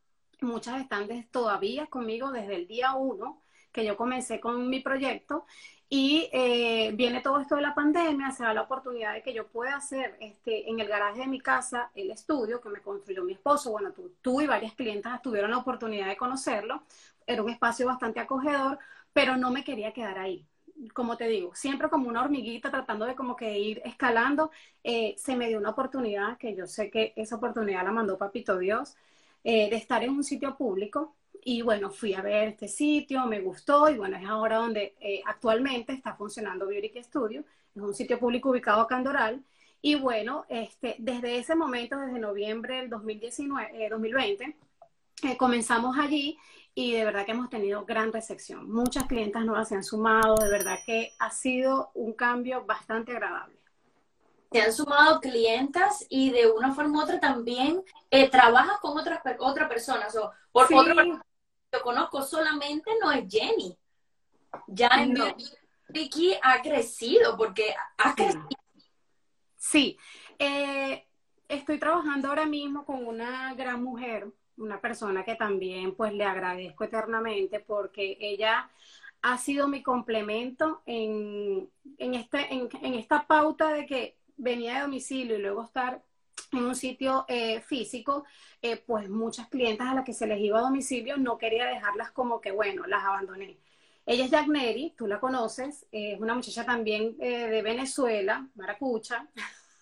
Muchas 0.40 0.80
están 0.80 1.08
todavía 1.30 1.86
conmigo 1.86 2.30
desde 2.30 2.54
el 2.56 2.66
día 2.66 2.94
uno 2.94 3.42
que 3.72 3.84
yo 3.84 3.96
comencé 3.96 4.40
con 4.40 4.68
mi 4.68 4.80
proyecto 4.80 5.46
y 5.90 6.28
eh, 6.32 6.92
viene 6.94 7.20
todo 7.22 7.40
esto 7.40 7.56
de 7.56 7.62
la 7.62 7.74
pandemia, 7.74 8.30
se 8.30 8.42
da 8.42 8.52
la 8.52 8.62
oportunidad 8.62 9.14
de 9.14 9.22
que 9.22 9.32
yo 9.32 9.46
pueda 9.48 9.76
hacer 9.76 10.16
este, 10.20 10.68
en 10.68 10.80
el 10.80 10.88
garaje 10.88 11.20
de 11.20 11.26
mi 11.26 11.40
casa 11.40 11.90
el 11.94 12.10
estudio 12.10 12.60
que 12.60 12.68
me 12.68 12.82
construyó 12.82 13.24
mi 13.24 13.32
esposo. 13.32 13.70
Bueno, 13.70 13.92
tú, 13.92 14.12
tú 14.20 14.40
y 14.40 14.46
varias 14.46 14.74
clientas 14.74 15.22
tuvieron 15.22 15.50
la 15.50 15.58
oportunidad 15.58 16.08
de 16.08 16.16
conocerlo. 16.16 16.82
Era 17.26 17.42
un 17.42 17.50
espacio 17.50 17.86
bastante 17.86 18.20
acogedor, 18.20 18.78
pero 19.12 19.36
no 19.36 19.50
me 19.50 19.64
quería 19.64 19.92
quedar 19.92 20.18
ahí. 20.18 20.46
Como 20.92 21.16
te 21.16 21.28
digo, 21.28 21.54
siempre 21.54 21.88
como 21.88 22.08
una 22.08 22.22
hormiguita 22.22 22.70
tratando 22.70 23.04
de 23.06 23.14
como 23.14 23.36
que 23.36 23.58
ir 23.58 23.82
escalando, 23.84 24.50
eh, 24.84 25.14
se 25.18 25.36
me 25.36 25.48
dio 25.48 25.58
una 25.58 25.70
oportunidad, 25.70 26.38
que 26.38 26.54
yo 26.54 26.66
sé 26.66 26.90
que 26.90 27.12
esa 27.16 27.36
oportunidad 27.36 27.84
la 27.84 27.92
mandó 27.92 28.16
Papito 28.18 28.58
Dios, 28.58 28.96
eh, 29.44 29.70
de 29.70 29.76
estar 29.76 30.02
en 30.04 30.10
un 30.10 30.24
sitio 30.24 30.56
público 30.56 31.14
y 31.44 31.62
bueno, 31.62 31.90
fui 31.90 32.14
a 32.14 32.22
ver 32.22 32.48
este 32.48 32.68
sitio, 32.68 33.26
me 33.26 33.40
gustó 33.40 33.88
y 33.88 33.96
bueno, 33.96 34.16
es 34.16 34.26
ahora 34.26 34.56
donde 34.56 34.94
eh, 35.00 35.22
actualmente 35.24 35.92
está 35.92 36.14
funcionando 36.14 36.66
Beauty 36.66 37.02
Studio. 37.02 37.44
Es 37.74 37.82
un 37.82 37.94
sitio 37.94 38.18
público 38.18 38.50
ubicado 38.50 38.80
acá 38.82 38.98
en 38.98 39.04
Doral. 39.04 39.44
Y 39.80 39.94
bueno, 39.94 40.44
este, 40.48 40.96
desde 40.98 41.38
ese 41.38 41.54
momento, 41.54 41.98
desde 41.98 42.18
noviembre 42.18 42.76
del 42.78 42.90
2019, 42.90 43.88
2020, 43.88 44.44
eh, 44.44 44.56
eh, 45.22 45.36
comenzamos 45.36 45.96
allí 45.98 46.36
y 46.78 46.92
de 46.92 47.04
verdad 47.04 47.26
que 47.26 47.32
hemos 47.32 47.50
tenido 47.50 47.84
gran 47.84 48.12
recepción. 48.12 48.70
Muchas 48.70 49.06
clientas 49.06 49.44
nuevas 49.44 49.68
se 49.68 49.74
han 49.74 49.82
sumado, 49.82 50.36
de 50.36 50.48
verdad 50.48 50.78
que 50.86 51.12
ha 51.18 51.28
sido 51.28 51.90
un 51.94 52.12
cambio 52.12 52.64
bastante 52.66 53.10
agradable. 53.10 53.58
Se 54.52 54.62
han 54.62 54.72
sumado 54.72 55.20
clientas 55.20 56.06
y 56.08 56.30
de 56.30 56.48
una 56.48 56.72
forma 56.72 57.00
u 57.00 57.02
otra 57.02 57.18
también 57.18 57.82
trabajas 58.30 58.78
con 58.78 58.96
otras 58.96 59.18
otras 59.40 59.68
personas 59.68 60.14
o 60.14 60.30
por 60.52 60.68
sí 60.68 60.74
yo 61.72 61.82
conozco 61.82 62.22
solamente 62.22 62.92
no 63.02 63.10
es 63.10 63.24
Jenny. 63.28 63.76
Ya 64.68 64.88
en 65.00 65.16
Vicky 65.88 66.36
ha 66.40 66.62
crecido 66.62 67.36
porque 67.36 67.74
ha 67.96 68.14
crecido. 68.14 68.46
Sí, 69.56 69.98
eh, 70.38 71.04
estoy 71.48 71.80
trabajando 71.80 72.28
ahora 72.28 72.46
mismo 72.46 72.84
con 72.84 73.04
una 73.04 73.52
gran 73.54 73.82
mujer, 73.82 74.28
una 74.58 74.80
persona 74.80 75.24
que 75.24 75.36
también 75.36 75.94
pues 75.94 76.12
le 76.12 76.24
agradezco 76.24 76.84
eternamente 76.84 77.60
porque 77.60 78.16
ella 78.20 78.70
ha 79.22 79.38
sido 79.38 79.68
mi 79.68 79.82
complemento 79.82 80.82
en, 80.86 81.68
en, 81.98 82.14
este, 82.14 82.52
en, 82.52 82.68
en 82.82 82.94
esta 82.94 83.26
pauta 83.26 83.72
de 83.72 83.86
que 83.86 84.16
venía 84.36 84.74
de 84.74 84.80
domicilio 84.82 85.36
y 85.36 85.42
luego 85.42 85.64
estar 85.64 86.02
en 86.52 86.64
un 86.64 86.74
sitio 86.74 87.24
eh, 87.28 87.60
físico, 87.60 88.24
eh, 88.62 88.76
pues 88.76 89.08
muchas 89.08 89.48
clientas 89.48 89.88
a 89.88 89.94
las 89.94 90.04
que 90.04 90.14
se 90.14 90.26
les 90.26 90.40
iba 90.40 90.58
a 90.58 90.62
domicilio 90.62 91.16
no 91.16 91.36
quería 91.36 91.66
dejarlas 91.66 92.10
como 92.12 92.40
que, 92.40 92.52
bueno, 92.52 92.86
las 92.86 93.04
abandoné. 93.04 93.58
Ella 94.06 94.24
es 94.24 94.30
Jagneri, 94.30 94.94
tú 94.96 95.06
la 95.06 95.20
conoces, 95.20 95.86
es 95.92 96.18
una 96.18 96.34
muchacha 96.34 96.64
también 96.64 97.16
eh, 97.20 97.48
de 97.48 97.62
Venezuela, 97.62 98.46
maracucha. 98.54 99.26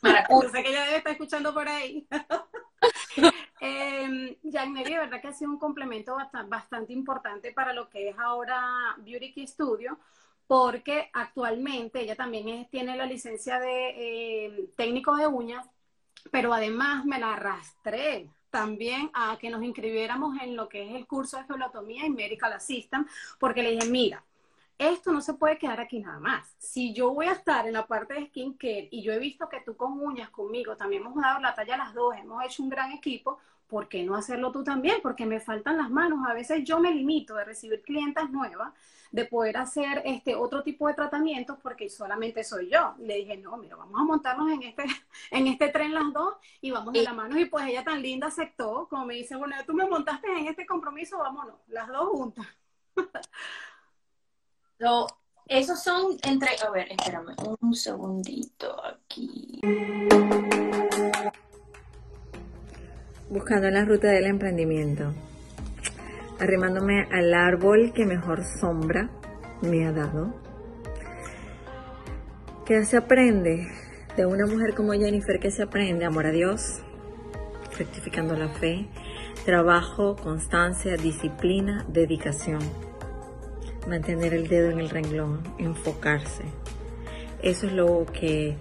Maracucha. 0.02 0.48
sé 0.52 0.62
que 0.62 0.70
ella 0.70 0.84
debe 0.84 0.96
estar 0.96 1.12
escuchando 1.12 1.54
por 1.54 1.68
ahí. 1.68 2.06
eh, 3.60 4.38
Jagneri, 4.50 4.92
de 4.92 4.98
verdad 4.98 5.20
que 5.20 5.28
ha 5.28 5.32
sido 5.32 5.50
un 5.50 5.58
complemento 5.58 6.16
bastante, 6.48 6.92
importante 6.92 7.52
para 7.52 7.72
lo 7.72 7.88
que 7.88 8.10
es 8.10 8.18
ahora 8.18 8.94
Beauty 8.98 9.32
Key 9.32 9.46
Studio, 9.46 9.98
porque 10.46 11.10
actualmente 11.12 12.00
ella 12.00 12.16
también 12.16 12.68
tiene 12.70 12.96
la 12.96 13.06
licencia 13.06 13.58
de 13.58 14.46
eh, 14.46 14.70
técnico 14.76 15.16
de 15.16 15.26
uñas, 15.26 15.66
pero 16.30 16.52
además 16.52 17.04
me 17.04 17.18
la 17.18 17.34
arrastré 17.34 18.30
también 18.50 19.10
a 19.12 19.36
que 19.38 19.50
nos 19.50 19.62
inscribiéramos 19.62 20.40
en 20.40 20.56
lo 20.56 20.68
que 20.68 20.88
es 20.88 20.94
el 20.94 21.06
curso 21.06 21.36
de 21.36 21.44
geolotomía 21.44 22.06
y 22.06 22.10
medical 22.10 22.52
assistant, 22.52 23.08
porque 23.38 23.62
le 23.62 23.72
dije, 23.72 23.88
mira, 23.90 24.24
esto 24.78 25.12
no 25.12 25.20
se 25.20 25.34
puede 25.34 25.58
quedar 25.58 25.80
aquí 25.80 26.00
nada 26.00 26.18
más. 26.18 26.54
Si 26.58 26.92
yo 26.92 27.12
voy 27.12 27.26
a 27.26 27.32
estar 27.32 27.66
en 27.66 27.72
la 27.72 27.86
parte 27.86 28.14
de 28.14 28.26
skincare 28.26 28.88
y 28.90 29.02
yo 29.02 29.12
he 29.12 29.18
visto 29.18 29.48
que 29.48 29.60
tú 29.60 29.76
con 29.76 29.98
uñas 29.98 30.30
conmigo 30.30 30.76
también 30.76 31.02
hemos 31.02 31.14
dado 31.20 31.40
la 31.40 31.54
talla 31.54 31.74
a 31.74 31.78
las 31.78 31.94
dos, 31.94 32.14
hemos 32.16 32.44
hecho 32.44 32.62
un 32.62 32.68
gran 32.68 32.92
equipo, 32.92 33.38
¿por 33.66 33.88
qué 33.88 34.04
no 34.04 34.14
hacerlo 34.14 34.52
tú 34.52 34.62
también? 34.62 34.98
Porque 35.02 35.26
me 35.26 35.40
faltan 35.40 35.76
las 35.76 35.90
manos. 35.90 36.26
A 36.28 36.34
veces 36.34 36.62
yo 36.64 36.78
me 36.78 36.92
limito 36.92 37.34
de 37.36 37.44
recibir 37.44 37.82
clientas 37.82 38.30
nuevas, 38.30 38.72
de 39.10 39.24
poder 39.24 39.56
hacer 39.56 40.02
este 40.04 40.34
otro 40.34 40.62
tipo 40.62 40.88
de 40.88 40.94
tratamientos 40.94 41.58
porque 41.62 41.88
solamente 41.88 42.44
soy 42.44 42.68
yo. 42.70 42.94
Le 42.98 43.16
dije, 43.16 43.36
no, 43.38 43.56
mira, 43.56 43.76
vamos 43.76 44.00
a 44.00 44.04
montarnos 44.04 44.50
en 44.50 44.62
este, 44.62 44.84
en 45.30 45.46
este 45.46 45.68
tren 45.68 45.94
las 45.94 46.12
dos 46.12 46.36
y 46.60 46.70
vamos 46.70 46.92
de 46.92 47.02
la 47.02 47.12
mano. 47.12 47.38
Y 47.38 47.46
pues 47.46 47.66
ella 47.66 47.82
tan 47.82 48.02
linda 48.02 48.26
aceptó, 48.26 48.86
como 48.88 49.06
me 49.06 49.14
dice, 49.14 49.36
bueno, 49.36 49.56
tú 49.66 49.72
me 49.72 49.86
montaste 49.86 50.28
en 50.28 50.46
este 50.48 50.66
compromiso, 50.66 51.18
vámonos, 51.18 51.56
las 51.68 51.88
dos 51.88 52.10
juntas. 52.10 52.46
Lo, 54.78 55.06
esos 55.46 55.82
son 55.82 56.18
entre, 56.22 56.50
a 56.62 56.70
ver, 56.70 56.88
espérame 56.90 57.34
un 57.62 57.74
segundito 57.74 58.76
aquí. 58.84 59.60
Buscando 63.30 63.70
la 63.70 63.86
ruta 63.86 64.08
del 64.08 64.26
emprendimiento, 64.26 65.14
arrimándome 66.38 67.08
al 67.10 67.32
árbol 67.32 67.94
que 67.94 68.04
mejor 68.04 68.44
sombra 68.44 69.08
me 69.62 69.86
ha 69.86 69.92
dado. 69.92 70.34
¿Qué 72.66 72.84
se 72.84 72.98
aprende 72.98 73.68
de 74.14 74.26
una 74.26 74.44
mujer 74.44 74.74
como 74.74 74.92
Jennifer? 74.92 75.40
¿Qué 75.40 75.50
se 75.50 75.62
aprende? 75.62 76.04
Amor 76.04 76.26
a 76.26 76.32
Dios, 76.32 76.82
rectificando 77.78 78.36
la 78.36 78.48
fe, 78.48 78.90
trabajo, 79.46 80.16
constancia, 80.16 80.96
disciplina, 80.96 81.86
dedicación 81.88 82.85
mantener 83.86 84.34
el 84.34 84.48
dedo 84.48 84.70
en 84.70 84.80
el 84.80 84.90
renglón, 84.90 85.42
enfocarse. 85.58 86.44
Eso 87.42 87.66
es 87.66 87.72
lo 87.72 88.06
que 88.06 88.56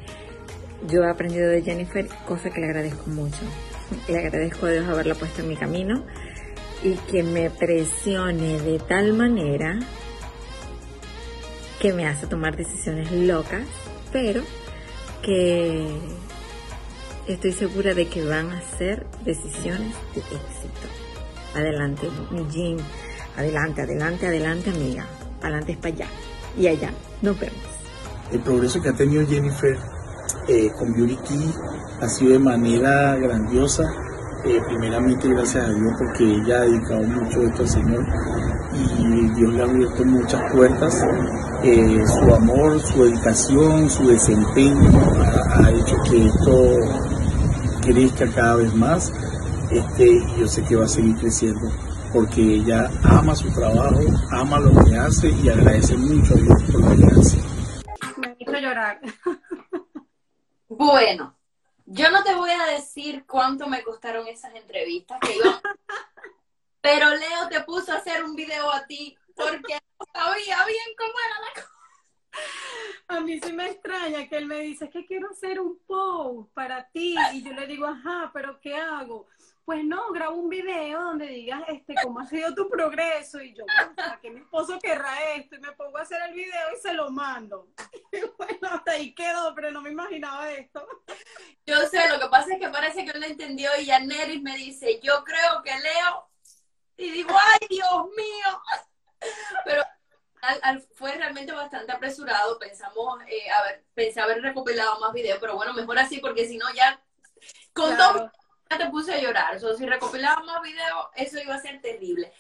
yo 0.88 1.04
he 1.04 1.10
aprendido 1.10 1.50
de 1.50 1.62
Jennifer, 1.62 2.08
cosa 2.28 2.50
que 2.50 2.60
le 2.60 2.68
agradezco 2.68 3.10
mucho. 3.10 3.40
Le 4.08 4.18
agradezco 4.18 4.66
a 4.66 4.72
Dios 4.72 4.88
haberla 4.88 5.14
puesto 5.14 5.42
en 5.42 5.50
mi 5.50 5.56
camino 5.56 6.04
y 6.84 6.94
que 7.12 7.22
me 7.22 7.50
presione 7.50 8.60
de 8.60 8.80
tal 8.80 9.14
manera 9.14 9.80
que 11.80 11.94
me 11.94 12.08
hace 12.08 12.26
tomar 12.26 12.56
decisiones 12.56 13.12
locas, 13.12 13.68
pero 14.12 14.42
que 15.22 15.88
estoy 17.28 17.52
segura 17.54 17.94
de 17.94 18.08
que 18.08 18.24
van 18.24 18.52
a 18.52 18.62
ser 18.78 19.06
decisiones 19.24 19.96
de 20.14 20.22
éxito. 20.22 20.88
Adelante, 21.54 22.08
Jim. 22.52 22.78
Adelante, 23.38 23.82
adelante, 23.82 24.28
adelante, 24.28 24.70
amiga. 24.70 25.06
Adelante 25.42 25.74
es 25.74 25.78
para 25.78 25.94
allá. 25.94 26.08
Y 26.58 26.68
allá. 26.68 26.92
Nos 27.22 27.40
vemos. 27.40 27.58
El 28.32 28.40
progreso 28.40 28.82
que 28.82 28.90
ha 28.90 28.94
tenido 28.94 29.26
Jennifer 29.28 29.78
eh, 30.48 30.72
con 30.78 30.94
Beauty 30.94 31.18
Key 31.28 31.54
ha 32.02 32.08
sido 32.08 32.34
de 32.34 32.40
manera 32.40 33.16
grandiosa. 33.16 33.84
Eh, 34.46 34.60
primeramente 34.68 35.28
gracias 35.28 35.66
a 35.66 35.70
Dios 35.70 35.94
porque 35.98 36.24
ella 36.24 36.62
ha 36.62 36.66
dedicado 36.66 37.04
mucho 37.04 37.42
esto 37.42 37.64
al 37.64 37.70
Señor 37.70 38.06
y 38.74 39.30
Dios 39.34 39.54
le 39.54 39.62
ha 39.62 39.66
abierto 39.66 40.06
muchas 40.06 40.52
puertas. 40.52 41.04
Eh, 41.64 42.04
su 42.06 42.34
amor, 42.34 42.80
su 42.80 43.04
dedicación, 43.04 43.90
su 43.90 44.08
desempeño 44.08 44.92
ha, 45.50 45.72
hecho 45.72 45.98
que 46.10 46.28
esto 46.28 46.76
crezca 47.82 48.28
cada 48.28 48.56
vez 48.58 48.74
más 48.76 49.12
este, 49.72 50.24
yo 50.38 50.48
sé 50.48 50.64
que 50.64 50.76
va 50.76 50.86
a 50.86 50.88
seguir 50.88 51.16
creciendo 51.16 51.72
porque 52.16 52.42
ella 52.42 52.90
ama 53.04 53.36
su 53.36 53.54
trabajo, 53.54 54.00
ama 54.32 54.58
lo 54.58 54.72
que 54.86 54.96
hace 54.96 55.28
y 55.28 55.50
agradece 55.50 55.98
mucho 55.98 56.34
a 56.34 56.38
Dios 56.38 56.64
por 56.72 56.80
lo 56.80 56.96
que 56.96 57.20
hace. 57.20 57.38
Me 58.18 58.36
hizo 58.40 58.54
llorar. 58.54 59.02
Bueno, 60.68 61.38
yo 61.86 62.10
no 62.10 62.22
te 62.24 62.34
voy 62.34 62.50
a 62.50 62.66
decir 62.66 63.24
cuánto 63.26 63.68
me 63.68 63.82
costaron 63.84 64.28
esas 64.28 64.54
entrevistas 64.56 65.20
que 65.22 65.38
pero 66.82 67.12
Leo 67.12 67.48
te 67.50 67.62
puso 67.62 67.94
a 67.94 67.98
hacer 67.98 68.26
un 68.26 68.36
video 68.36 68.70
a 68.74 68.86
ti 68.86 69.16
porque 69.36 69.80
no 70.00 70.06
sabía 70.12 70.66
bien 70.66 70.88
cómo 70.98 71.14
era 71.24 71.40
la 71.40 71.54
cosa. 71.54 71.76
A 73.08 73.20
mí 73.22 73.40
sí 73.40 73.54
me 73.54 73.68
extraña 73.68 74.28
que 74.28 74.38
él 74.38 74.48
me 74.48 74.60
dice, 74.62 74.90
que 74.90 75.06
quiero 75.06 75.30
hacer 75.30 75.62
un 75.62 75.80
post 75.86 76.52
para 76.54 76.90
ti. 76.90 77.16
Y 77.34 77.44
yo 77.44 77.54
le 77.54 77.68
digo, 77.68 77.86
ajá, 77.86 78.32
pero 78.34 78.60
¿qué 78.60 78.76
hago? 78.76 79.28
Pues 79.66 79.84
no, 79.84 80.12
grabo 80.12 80.36
un 80.36 80.50
video 80.50 81.02
donde 81.02 81.26
digas 81.28 81.64
este, 81.68 81.96
cómo 82.04 82.20
ha 82.20 82.28
sido 82.28 82.54
tu 82.54 82.70
progreso 82.70 83.42
y 83.42 83.56
yo, 83.56 83.66
¿para 83.96 84.20
que 84.22 84.30
mi 84.30 84.42
esposo 84.42 84.78
querrá 84.80 85.34
esto? 85.34 85.56
Y 85.56 85.60
me 85.60 85.72
pongo 85.72 85.98
a 85.98 86.02
hacer 86.02 86.22
el 86.30 86.36
video 86.36 86.72
y 86.72 86.80
se 86.80 86.94
lo 86.94 87.10
mando. 87.10 87.68
Y 88.12 88.22
bueno, 88.38 88.70
hasta 88.72 88.92
ahí 88.92 89.14
quedó, 89.14 89.54
pero 89.56 89.72
no 89.72 89.82
me 89.82 89.90
imaginaba 89.90 90.50
esto. 90.52 90.88
Yo 91.66 91.80
sé, 91.88 92.08
lo 92.08 92.18
que 92.18 92.30
pasa 92.30 92.54
es 92.54 92.60
que 92.60 92.70
parece 92.70 93.04
que 93.04 93.12
él 93.12 93.20
lo 93.20 93.26
entendió 93.26 93.72
y 93.78 93.88
ya 93.88 94.00
Neris 94.00 94.42
me 94.42 94.56
dice, 94.56 95.02
yo 95.02 95.22
creo 95.26 95.62
que 95.62 95.72
Leo, 95.72 96.30
y 96.96 97.12
digo, 97.12 97.32
ay, 97.32 97.68
Dios 97.68 98.06
mío. 98.16 98.62
Pero 99.66 99.84
fue 100.94 101.12
realmente 101.16 101.52
bastante 101.52 101.92
apresurado, 101.92 102.58
pensamos, 102.58 103.20
eh, 103.28 103.50
a 103.50 103.64
ver, 103.64 103.84
pensé 103.94 104.22
haber 104.22 104.42
recopilado 104.42 105.00
más 105.00 105.12
videos, 105.12 105.40
pero 105.42 105.56
bueno, 105.56 105.74
mejor 105.74 106.00
así 106.00 106.20
porque 106.20 106.48
si 106.48 106.58
no 106.58 106.72
ya 106.74 107.02
con 107.74 107.98
todo 107.98 108.32
te 108.68 108.90
puse 108.90 109.14
a 109.14 109.22
llorar. 109.22 109.64
O 109.64 109.76
si 109.76 109.86
recopilaba 109.86 110.44
más 110.44 110.62
videos, 110.62 111.08
eso 111.16 111.40
iba 111.40 111.56
a 111.56 111.62
ser 111.62 111.82
terrible. 111.82 112.34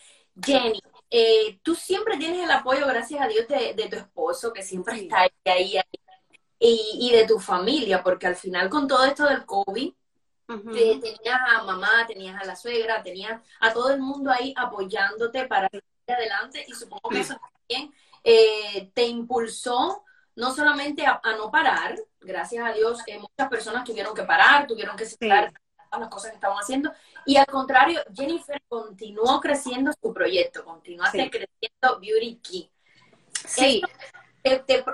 Jenny, 0.44 0.82
eh, 1.10 1.60
tú 1.64 1.76
siempre 1.76 2.18
tienes 2.18 2.44
el 2.44 2.52
apoyo, 2.52 2.86
gracias 2.88 3.22
a 3.22 3.28
Dios, 3.28 3.48
de, 3.48 3.88
tu 3.90 3.96
esposo, 3.96 4.52
que 4.52 4.64
siempre 4.64 5.02
está 5.02 5.22
ahí, 5.22 5.78
ahí, 5.78 5.82
y, 6.60 7.12
de 7.12 7.26
tu 7.26 7.40
familia, 7.40 8.04
porque 8.04 8.28
al 8.28 8.36
final 8.36 8.70
con 8.70 8.88
todo 8.88 9.06
esto 9.06 9.26
del 9.26 9.46
COVID, 9.46 9.94
tenías 10.48 11.40
a 11.48 11.64
mamá, 11.64 12.06
tenías 12.08 12.42
a 12.42 12.46
la 12.46 12.56
suegra, 12.56 13.02
tenías 13.02 13.42
a 13.62 13.74
todo 13.74 13.92
el 13.92 14.02
mundo 14.02 14.32
ahí 14.32 14.54
apoyándote 14.58 15.48
para 15.48 15.70
ir 15.72 15.84
adelante, 16.08 16.66
y 16.68 16.74
supongo 16.74 17.10
que 17.10 17.22
eso 17.22 17.36
también 17.40 17.94
eh, 18.24 18.92
te 18.94 19.06
impulsó 19.06 20.04
no 20.36 20.54
solamente 20.54 21.06
a, 21.06 21.22
no 21.38 21.50
parar, 21.50 21.96
gracias 22.20 22.66
a 22.66 22.74
Dios, 22.74 23.00
eh, 23.08 23.20
muchas 23.20 23.50
personas 23.50 23.86
tuvieron 23.86 24.14
que 24.14 24.24
parar, 24.24 24.68
tuvieron 24.68 24.98
que 24.98 25.06
cerrar 25.06 25.54
las 26.00 26.10
cosas 26.10 26.32
que 26.32 26.36
estaban 26.36 26.58
haciendo. 26.58 26.92
Y 27.26 27.38
al 27.38 27.46
contrario, 27.48 28.02
Jennifer 28.14 28.62
continuó 28.68 29.40
creciendo 29.42 29.92
su 30.02 30.14
proyecto, 30.14 30.64
continuó 30.64 31.06
creciendo 31.12 32.00
Beauty 32.00 32.40
Key. 32.44 32.72
Sí. 33.48 33.82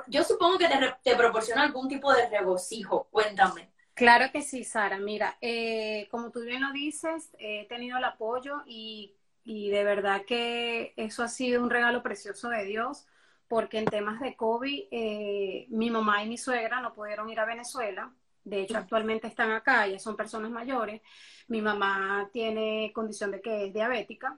yo 0.08 0.24
supongo 0.24 0.58
que 0.58 0.68
te, 1.04 1.16
proporciona 1.16 1.64
algún 1.64 1.88
tipo 1.88 2.14
de 2.14 2.30
regocijo. 2.30 3.08
Cuéntame. 3.12 3.70
Claro 3.94 4.32
que 4.32 4.42
sí, 4.42 4.64
Sara. 4.64 4.98
Mira, 4.98 5.38
eh, 5.42 6.08
como 6.10 6.32
tú 6.32 6.42
bien 6.42 6.62
lo 6.62 6.72
dices, 6.72 7.30
he 7.38 7.68
tenido 7.68 7.98
el 7.98 8.04
apoyo 8.06 8.64
y, 8.66 9.16
de 9.46 9.84
verdad 9.84 10.24
que 10.26 10.94
eso 10.96 11.24
ha 11.24 11.28
sido 11.28 11.62
un 11.62 11.70
regalo 11.70 12.02
precioso 12.02 12.50
de 12.50 12.64
Dios, 12.64 13.06
porque 13.48 13.80
en 13.80 13.86
temas 13.86 14.22
de 14.22 14.36
COVID, 14.36 14.86
eh, 14.92 15.66
mi 15.70 15.90
mamá 15.90 16.24
y 16.24 16.30
mi 16.30 16.38
suegra 16.38 16.80
no 16.80 16.94
pudieron 16.94 17.30
ir 17.30 17.40
a 17.40 17.46
Venezuela 17.46 18.14
de 18.44 18.62
hecho, 18.62 18.78
actualmente 18.78 19.28
están 19.28 19.52
acá, 19.52 19.88
ya 19.88 20.00
son 20.00 20.16
personas 20.16 20.52
mayores. 20.52 21.02
Mi 21.48 21.62
mamá 21.62 22.30
tiene 22.34 22.92
condición 22.94 23.32
de 23.32 23.42
que 23.42 23.66
es 23.66 23.74
diabética. 23.74 24.38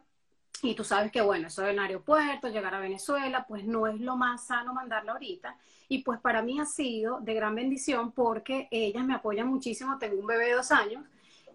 Y 0.62 0.76
tú 0.76 0.84
sabes 0.84 1.12
que, 1.12 1.22
bueno, 1.22 1.48
eso 1.48 1.66
en 1.68 1.80
aeropuerto, 1.80 2.48
llegar 2.48 2.74
a 2.74 2.80
Venezuela, 2.80 3.46
pues 3.48 3.66
no 3.66 3.88
es 3.88 4.00
lo 4.00 4.16
más 4.16 4.48
sano 4.48 4.74
mandarla 4.74 5.14
ahorita. 5.14 5.58
Y 5.90 6.04
pues 6.04 6.20
para 6.20 6.42
mí 6.42 6.60
ha 6.60 6.66
sido 6.66 7.20
de 7.20 7.34
gran 7.34 7.56
bendición 7.56 8.12
porque 8.12 8.68
ellas 8.72 9.06
me 9.06 9.14
apoyan 9.14 9.48
muchísimo. 9.48 9.98
Tengo 9.98 10.20
un 10.20 10.28
bebé 10.28 10.48
de 10.48 10.54
dos 10.54 10.72
años. 10.72 11.04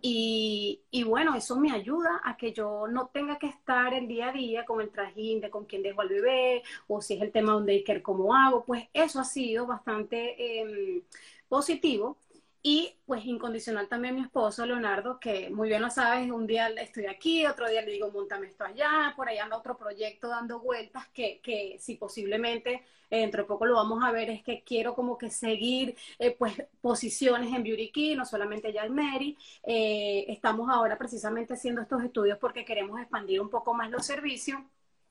Y, 0.00 0.81
y, 0.90 1.02
bueno, 1.02 1.35
eso 1.35 1.57
me 1.57 1.73
ayuda 1.73 2.21
a 2.25 2.37
que 2.37 2.52
yo 2.52 2.87
no 2.87 3.09
tenga 3.09 3.38
que 3.38 3.49
estar 3.49 3.93
el 3.95 4.07
día 4.07 4.28
a 4.28 4.33
día 4.33 4.64
con 4.64 4.81
el 4.81 4.90
trajín 4.90 5.40
de 5.40 5.50
con 5.50 5.64
quién 5.64 5.83
dejo 5.83 6.02
al 6.02 6.09
bebé 6.09 6.62
o 6.87 7.00
si 7.00 7.14
es 7.14 7.23
el 7.23 7.33
tema 7.33 7.52
donde 7.52 7.73
hay 7.73 8.02
cómo 8.02 8.35
hago. 8.35 8.64
Pues 8.64 8.88
eso 8.93 9.19
ha 9.21 9.25
sido 9.25 9.67
bastante 9.67 10.61
em, 10.61 11.02
positivo 11.49 12.17
y 12.62 12.95
pues 13.07 13.25
incondicional 13.25 13.88
también 13.88 14.17
mi 14.17 14.23
esposo, 14.23 14.67
Leonardo, 14.67 15.19
que 15.21 15.49
muy 15.50 15.69
bien 15.69 15.83
lo 15.83 15.91
sabes, 15.91 16.31
un 16.31 16.47
día 16.47 16.69
estoy 16.69 17.07
aquí, 17.07 17.47
otro 17.47 17.69
día 17.69 17.83
le 17.83 17.93
digo, 17.93 18.11
montame 18.11 18.49
esto 18.49 18.65
allá, 18.65 19.12
por 19.17 19.29
ahí 19.29 19.38
anda 19.38 19.57
otro 19.57 19.77
proyecto 19.77 20.29
dando 20.29 20.61
vueltas 20.61 21.07
que, 21.09 21.41
que 21.41 21.77
si 21.79 21.95
posiblemente 21.97 22.83
eh, 23.11 23.21
dentro 23.21 23.43
de 23.43 23.49
poco 23.49 23.65
lo 23.67 23.75
vamos 23.77 24.03
a 24.05 24.12
ver, 24.12 24.31
es 24.31 24.43
que 24.43 24.62
quiero 24.62 24.95
como 24.95 25.17
que 25.17 25.31
seguir 25.31 25.97
eh, 26.19 26.33
pues 26.38 26.55
posiciones 26.81 27.53
en 27.55 27.62
Beauty 27.62 28.15
no 28.17 28.25
solamente 28.25 28.73
ya 28.73 28.85
en 28.85 28.95
Mary. 28.95 29.37
Eh, 29.62 30.27
estamos 30.29 30.69
ahora 30.71 30.99
precisamente 30.99 31.55
haciendo 31.55 31.81
estos 31.81 32.03
estudios 32.03 32.38
porque 32.38 32.65
queremos 32.65 33.00
expandir 33.00 33.41
un 33.41 33.50
poco 33.50 33.75
más 33.75 33.91
los 33.91 34.05
servicios 34.07 34.61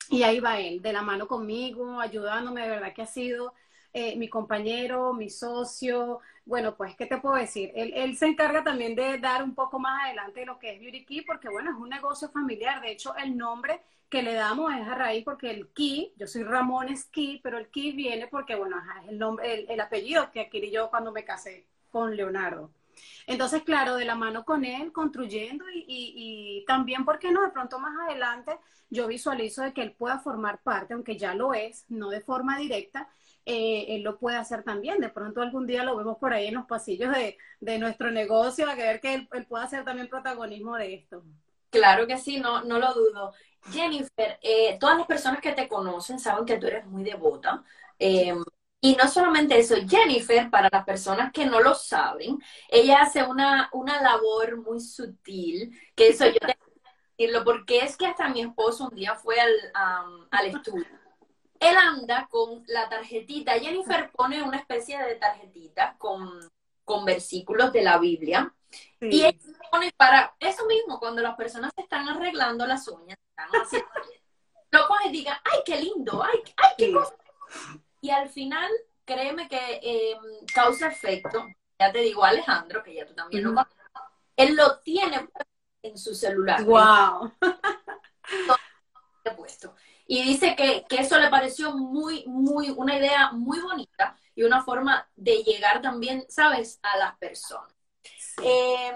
y 0.09 0.23
ahí 0.23 0.39
va 0.39 0.59
él, 0.59 0.81
de 0.81 0.93
la 0.93 1.01
mano 1.01 1.27
conmigo, 1.27 1.99
ayudándome, 1.99 2.61
de 2.61 2.69
verdad 2.69 2.93
que 2.93 3.01
ha 3.01 3.07
sido 3.07 3.53
eh, 3.93 4.15
mi 4.15 4.29
compañero, 4.29 5.13
mi 5.13 5.29
socio. 5.29 6.19
Bueno, 6.45 6.75
pues, 6.75 6.95
¿qué 6.95 7.05
te 7.05 7.17
puedo 7.17 7.35
decir? 7.35 7.71
Él, 7.75 8.15
se 8.17 8.27
encarga 8.27 8.63
también 8.63 8.95
de 8.95 9.17
dar 9.17 9.43
un 9.43 9.53
poco 9.53 9.79
más 9.79 10.05
adelante 10.05 10.45
lo 10.45 10.59
que 10.59 10.73
es 10.73 10.79
Beauty 10.79 11.05
Key, 11.05 11.21
porque 11.21 11.49
bueno, 11.49 11.71
es 11.71 11.77
un 11.77 11.89
negocio 11.89 12.29
familiar. 12.29 12.81
De 12.81 12.91
hecho, 12.91 13.15
el 13.15 13.35
nombre 13.37 13.81
que 14.09 14.23
le 14.23 14.33
damos 14.33 14.73
es 14.73 14.87
a 14.87 14.95
raíz 14.95 15.25
porque 15.25 15.51
el 15.51 15.69
Key, 15.73 16.13
yo 16.17 16.27
soy 16.27 16.43
Ramón 16.43 16.87
Key, 17.11 17.41
pero 17.43 17.57
el 17.57 17.69
Key 17.69 17.91
viene 17.93 18.27
porque, 18.27 18.55
bueno, 18.55 18.77
es 18.77 19.09
el, 19.09 19.19
nombre, 19.19 19.53
el, 19.53 19.69
el 19.69 19.79
apellido 19.81 20.31
que 20.31 20.41
adquirí 20.41 20.71
yo 20.71 20.89
cuando 20.89 21.11
me 21.11 21.25
casé 21.25 21.67
con 21.91 22.15
Leonardo. 22.15 22.71
Entonces, 23.25 23.63
claro, 23.63 23.95
de 23.95 24.05
la 24.05 24.15
mano 24.15 24.45
con 24.45 24.65
él, 24.65 24.91
construyendo 24.91 25.65
y, 25.69 25.85
y, 25.87 26.65
también, 26.65 27.05
¿por 27.05 27.19
qué 27.19 27.31
no? 27.31 27.41
De 27.41 27.51
pronto 27.51 27.79
más 27.79 27.93
adelante 28.07 28.57
yo 28.89 29.07
visualizo 29.07 29.63
de 29.63 29.73
que 29.73 29.81
él 29.81 29.91
pueda 29.91 30.19
formar 30.19 30.61
parte, 30.61 30.93
aunque 30.93 31.17
ya 31.17 31.33
lo 31.33 31.53
es, 31.53 31.85
no 31.89 32.09
de 32.09 32.21
forma 32.21 32.57
directa, 32.57 33.09
eh, 33.49 33.95
él 33.95 34.03
lo 34.03 34.19
puede 34.19 34.35
hacer 34.35 34.63
también. 34.63 34.99
De 34.99 35.07
pronto 35.07 35.41
algún 35.41 35.65
día 35.65 35.85
lo 35.85 35.95
vemos 35.95 36.17
por 36.17 36.33
ahí 36.33 36.47
en 36.47 36.55
los 36.55 36.65
pasillos 36.65 37.15
de, 37.15 37.37
de 37.61 37.79
nuestro 37.79 38.11
negocio, 38.11 38.69
a 38.69 38.75
ver 38.75 38.99
que 38.99 39.13
él, 39.13 39.29
él, 39.31 39.45
pueda 39.45 39.63
hacer 39.63 39.85
también 39.85 40.09
protagonismo 40.09 40.75
de 40.75 40.95
esto. 40.95 41.23
Claro 41.69 42.05
que 42.07 42.17
sí, 42.17 42.41
no, 42.41 42.65
no 42.65 42.77
lo 42.77 42.93
dudo. 42.93 43.33
Jennifer, 43.71 44.37
eh, 44.41 44.77
todas 44.81 44.97
las 44.97 45.07
personas 45.07 45.39
que 45.39 45.53
te 45.53 45.69
conocen 45.69 46.19
saben 46.19 46.45
que 46.45 46.57
tú 46.57 46.67
eres 46.67 46.85
muy 46.87 47.05
devota. 47.05 47.63
Eh, 47.97 48.35
y 48.81 48.95
no 48.95 49.07
solamente 49.07 49.57
eso, 49.57 49.75
Jennifer, 49.87 50.49
para 50.49 50.67
las 50.69 50.83
personas 50.83 51.31
que 51.31 51.45
no 51.45 51.61
lo 51.61 51.73
saben, 51.73 52.39
ella 52.67 52.99
hace 53.01 53.23
una, 53.23 53.69
una 53.71 54.01
labor 54.01 54.57
muy 54.57 54.81
sutil, 54.81 55.71
que 55.95 56.09
eso 56.09 56.25
yo 56.25 56.39
tengo 56.39 56.65
que 56.65 56.81
decirlo, 57.17 57.45
porque 57.45 57.79
es 57.79 57.95
que 57.95 58.07
hasta 58.07 58.27
mi 58.27 58.41
esposo 58.41 58.89
un 58.89 58.95
día 58.95 59.15
fue 59.15 59.39
al, 59.39 60.27
al 60.31 60.47
estudio. 60.47 61.06
Él 61.59 61.75
anda 61.77 62.27
con 62.29 62.63
la 62.67 62.89
tarjetita, 62.89 63.59
Jennifer 63.59 64.11
pone 64.11 64.41
una 64.41 64.57
especie 64.57 64.97
de 65.01 65.15
tarjetita 65.15 65.95
con, 65.97 66.49
con 66.83 67.05
versículos 67.05 67.71
de 67.73 67.83
la 67.83 67.97
Biblia, 67.97 68.53
sí. 68.99 69.09
y 69.11 69.21
él 69.23 69.39
pone 69.71 69.91
para 69.95 70.35
eso 70.39 70.65
mismo, 70.65 70.99
cuando 70.99 71.21
las 71.21 71.35
personas 71.35 71.71
se 71.75 71.81
están 71.81 72.07
arreglando 72.07 72.65
las 72.65 72.87
uñas, 72.87 73.17
están 73.29 73.49
haciendo, 73.61 73.89
lo 74.71 74.87
coge 74.87 75.09
y 75.09 75.11
diga, 75.11 75.41
ay, 75.43 75.59
qué 75.65 75.81
lindo, 75.81 76.23
ay, 76.23 76.39
ay 76.57 76.71
qué 76.77 76.85
sí. 76.87 76.93
cosa 76.93 77.15
y 78.01 78.09
al 78.09 78.29
final, 78.29 78.69
créeme 79.05 79.47
que 79.47 79.79
eh, 79.81 80.17
causa 80.53 80.87
efecto. 80.87 81.45
Ya 81.79 81.91
te 81.91 81.99
digo, 81.99 82.23
Alejandro, 82.23 82.83
que 82.83 82.93
ya 82.93 83.05
tú 83.05 83.13
también 83.13 83.43
lo 83.43 83.49
conoces, 83.49 83.75
él 84.35 84.55
lo 84.55 84.79
tiene 84.79 85.27
en 85.81 85.97
su 85.97 86.15
celular. 86.15 86.63
¡Wow! 86.63 87.33
puesto. 89.35 89.75
Y 90.07 90.23
dice 90.23 90.55
que, 90.55 90.85
que, 90.87 91.01
eso 91.01 91.19
le 91.19 91.29
pareció 91.29 91.73
muy, 91.73 92.23
muy, 92.27 92.69
una 92.69 92.97
idea 92.97 93.31
muy 93.33 93.59
bonita 93.59 94.17
y 94.33 94.43
una 94.43 94.63
forma 94.63 95.07
de 95.15 95.43
llegar 95.43 95.81
también, 95.81 96.25
¿sabes?, 96.29 96.79
a 96.81 96.97
las 96.97 97.17
personas. 97.17 97.75
Eh, 98.41 98.93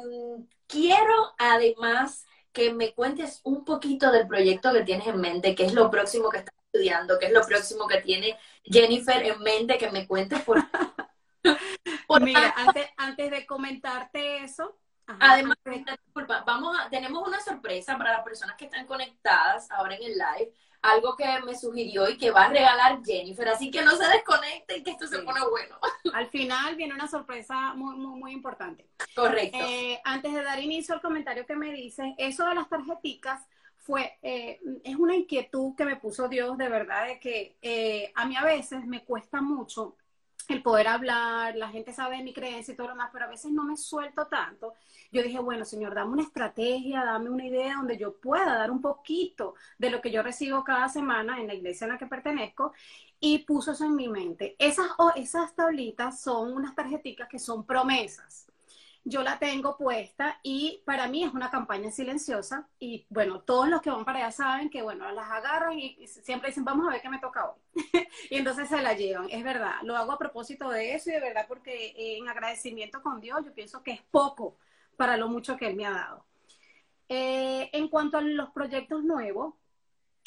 quiero 0.68 1.34
además 1.38 2.26
que 2.54 2.74
me 2.74 2.94
cuentes 2.94 3.42
un 3.44 3.66
poquito 3.66 4.12
del 4.12 4.28
proyecto 4.28 4.72
que 4.72 4.84
tienes 4.84 5.08
en 5.08 5.20
mente, 5.20 5.56
que 5.56 5.66
es 5.66 5.74
lo 5.74 5.90
próximo 5.90 6.30
que 6.30 6.40
estás 6.40 6.56
estudiando, 6.66 7.18
que 7.20 7.28
es 7.28 7.32
lo 7.32 7.46
próximo 7.46 7.88
que 7.88 8.02
tiene 8.02 8.38
Jennifer 8.64 9.24
en 9.24 9.40
mente, 9.42 9.78
que 9.78 9.92
me 9.92 10.08
cuentes 10.08 10.42
por... 10.42 10.60
por 12.08 12.22
Mira, 12.22 12.54
antes, 12.56 12.88
antes 12.98 13.32
de 13.32 13.46
comentarte 13.46 14.44
eso, 14.44 14.78
Ajá, 15.08 15.34
Además, 15.34 15.58
disculpa, 15.66 16.44
vamos 16.46 16.78
a, 16.80 16.90
tenemos 16.90 17.28
una 17.28 17.40
sorpresa 17.40 17.98
para 17.98 18.14
las 18.14 18.24
personas 18.24 18.56
que 18.56 18.66
están 18.66 18.86
conectadas 18.86 19.70
ahora 19.72 19.96
en 19.96 20.04
el 20.04 20.14
live. 20.14 20.54
Algo 20.82 21.16
que 21.16 21.26
me 21.46 21.56
sugirió 21.56 22.10
y 22.10 22.18
que 22.18 22.32
va 22.32 22.46
a 22.46 22.50
regalar 22.50 23.04
Jennifer. 23.06 23.48
Así 23.50 23.70
que 23.70 23.84
no 23.84 23.92
se 23.92 24.08
desconecten, 24.08 24.84
que 24.84 24.92
esto 24.92 25.06
sí. 25.06 25.16
se 25.16 25.22
pone 25.22 25.40
bueno. 25.48 25.78
Al 26.14 26.28
final 26.30 26.76
viene 26.76 26.96
una 26.96 27.08
sorpresa 27.08 27.74
muy, 27.76 27.96
muy, 27.96 28.20
muy 28.20 28.32
importante. 28.32 28.90
Correcto. 29.16 29.60
Eh, 29.62 30.02
antes 30.04 30.34
de 30.34 30.42
dar 30.42 30.60
inicio 30.60 30.96
al 30.96 31.02
comentario 31.02 31.46
que 31.46 31.56
me 31.56 31.72
dicen, 31.72 32.16
eso 32.18 32.48
de 32.48 32.56
las 32.56 32.68
tarjeticas 32.68 33.48
fue, 33.78 34.18
eh, 34.22 34.60
es 34.84 34.96
una 34.96 35.16
inquietud 35.16 35.76
que 35.76 35.86
me 35.86 35.96
puso 35.98 36.28
Dios 36.28 36.58
de 36.58 36.70
verdad, 36.70 37.08
de 37.08 37.20
que 37.20 37.58
eh, 37.62 38.12
a 38.16 38.26
mí 38.26 38.36
a 38.36 38.44
veces 38.44 38.86
me 38.86 39.04
cuesta 39.04 39.42
mucho 39.42 39.98
el 40.52 40.62
poder 40.62 40.88
hablar, 40.88 41.56
la 41.56 41.70
gente 41.70 41.94
sabe 41.94 42.18
de 42.18 42.24
mi 42.24 42.34
creencia 42.34 42.74
y 42.74 42.76
todo 42.76 42.88
lo 42.88 42.94
demás, 42.94 43.10
pero 43.14 43.26
a 43.26 43.30
veces 43.30 43.52
no 43.52 43.64
me 43.64 43.78
suelto 43.78 44.28
tanto. 44.28 44.74
Yo 45.12 45.24
dije, 45.24 45.40
bueno, 45.40 45.66
Señor, 45.66 45.94
dame 45.96 46.12
una 46.12 46.24
estrategia, 46.24 47.04
dame 47.04 47.30
una 47.30 47.46
idea 47.46 47.76
donde 47.76 47.98
yo 47.98 48.16
pueda 48.18 48.56
dar 48.58 48.72
un 48.72 48.82
poquito 48.82 49.56
de 49.78 49.90
lo 49.90 50.02
que 50.02 50.12
yo 50.12 50.24
recibo 50.24 50.64
cada 50.64 50.90
semana 50.90 51.40
en 51.40 51.48
la 51.48 51.54
iglesia 51.54 51.86
en 51.86 51.94
la 51.94 51.98
que 51.98 52.08
pertenezco 52.08 52.74
y 53.20 53.40
puso 53.40 53.72
eso 53.72 53.86
en 53.86 53.96
mi 53.96 54.08
mente. 54.08 54.56
Esas, 54.60 54.88
oh, 54.98 55.12
esas 55.16 55.56
tablitas 55.56 56.22
son 56.22 56.54
unas 56.54 56.76
tarjeticas 56.76 57.28
que 57.28 57.40
son 57.40 57.66
promesas 57.66 58.51
yo 59.04 59.24
la 59.24 59.40
tengo 59.40 59.78
puesta 59.78 60.40
y 60.44 60.84
para 60.86 61.08
mí 61.08 61.24
es 61.24 61.34
una 61.34 61.50
campaña 61.50 61.90
silenciosa 61.92 62.68
y 62.80 63.06
bueno, 63.10 63.42
todos 63.42 63.68
los 63.68 63.82
que 63.82 63.90
van 63.90 64.06
para 64.06 64.20
allá 64.20 64.32
saben 64.32 64.70
que 64.70 64.82
bueno, 64.82 65.12
las 65.12 65.30
agarran 65.32 65.80
y 65.80 66.06
siempre 66.08 66.50
dicen, 66.50 66.66
vamos 66.66 66.88
a 66.88 66.92
ver 66.92 67.02
qué 67.02 67.10
me 67.10 67.20
toca 67.20 67.50
hoy. 67.50 67.62
y 68.30 68.38
entonces 68.38 68.70
se 68.70 68.82
la 68.82 68.94
llevan, 68.94 69.28
es 69.30 69.44
verdad, 69.44 69.76
lo 69.84 69.98
hago 69.98 70.12
a 70.12 70.20
propósito 70.20 70.70
de 70.70 70.94
eso 70.94 71.10
y 71.10 71.14
de 71.14 71.20
verdad 71.20 71.46
porque 71.48 71.94
en 71.98 72.28
agradecimiento 72.30 73.02
con 73.02 73.20
Dios 73.20 73.44
yo 73.44 73.54
pienso 73.54 73.82
que 73.82 73.92
es 73.92 74.02
poco 74.12 74.58
para 74.98 75.18
lo 75.18 75.28
mucho 75.28 75.58
que 75.58 75.68
Él 75.68 75.76
me 75.76 75.86
ha 75.86 75.92
dado. 75.92 76.26
Eh, 77.10 77.70
en 77.74 77.90
cuanto 77.90 78.18
a 78.18 78.22
los 78.22 78.52
proyectos 78.52 79.04
nuevos, 79.04 79.56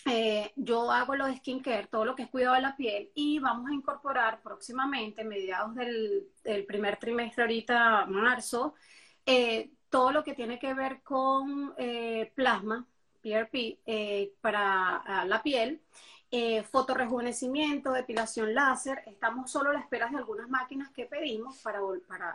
eh, 0.07 0.53
yo 0.57 0.91
hago 0.91 1.17
lo 1.17 1.27
de 1.27 1.37
skincare, 1.37 1.87
todo 1.87 2.05
lo 2.05 2.15
que 2.15 2.25
es 2.25 2.31
cuidado 2.31 2.55
de 2.55 2.63
la 2.63 2.77
piel, 2.77 3.11
y 3.15 3.39
vamos 3.39 3.71
a 3.71 3.75
incorporar 3.75 4.43
próximamente, 4.43 5.25
mediados 5.25 5.75
del, 5.75 6.29
del 6.43 6.67
primer 6.67 6.99
trimestre, 6.99 7.45
ahorita 7.45 8.07
marzo, 8.07 8.75
eh, 9.27 9.71
todo 9.89 10.13
lo 10.13 10.25
que 10.25 10.35
tiene 10.35 10.59
que 10.59 10.75
ver 10.75 11.03
con 11.03 11.75
eh, 11.79 12.33
plasma, 12.35 12.87
PRP, 13.23 13.79
para 14.43 15.25
la 15.25 15.43
piel, 15.43 15.81
eh, 16.37 16.65
fotorejuvenecimiento, 16.65 17.93
depilación 17.93 18.55
láser. 18.55 19.05
Estamos 19.07 19.53
solo 19.53 19.71
a 19.71 19.75
la 19.75 19.79
espera 19.79 20.09
de 20.09 20.17
algunas 20.17 20.49
máquinas 20.49 20.91
que 20.91 21.07
pedimos 21.07 21.59
para, 21.59 21.79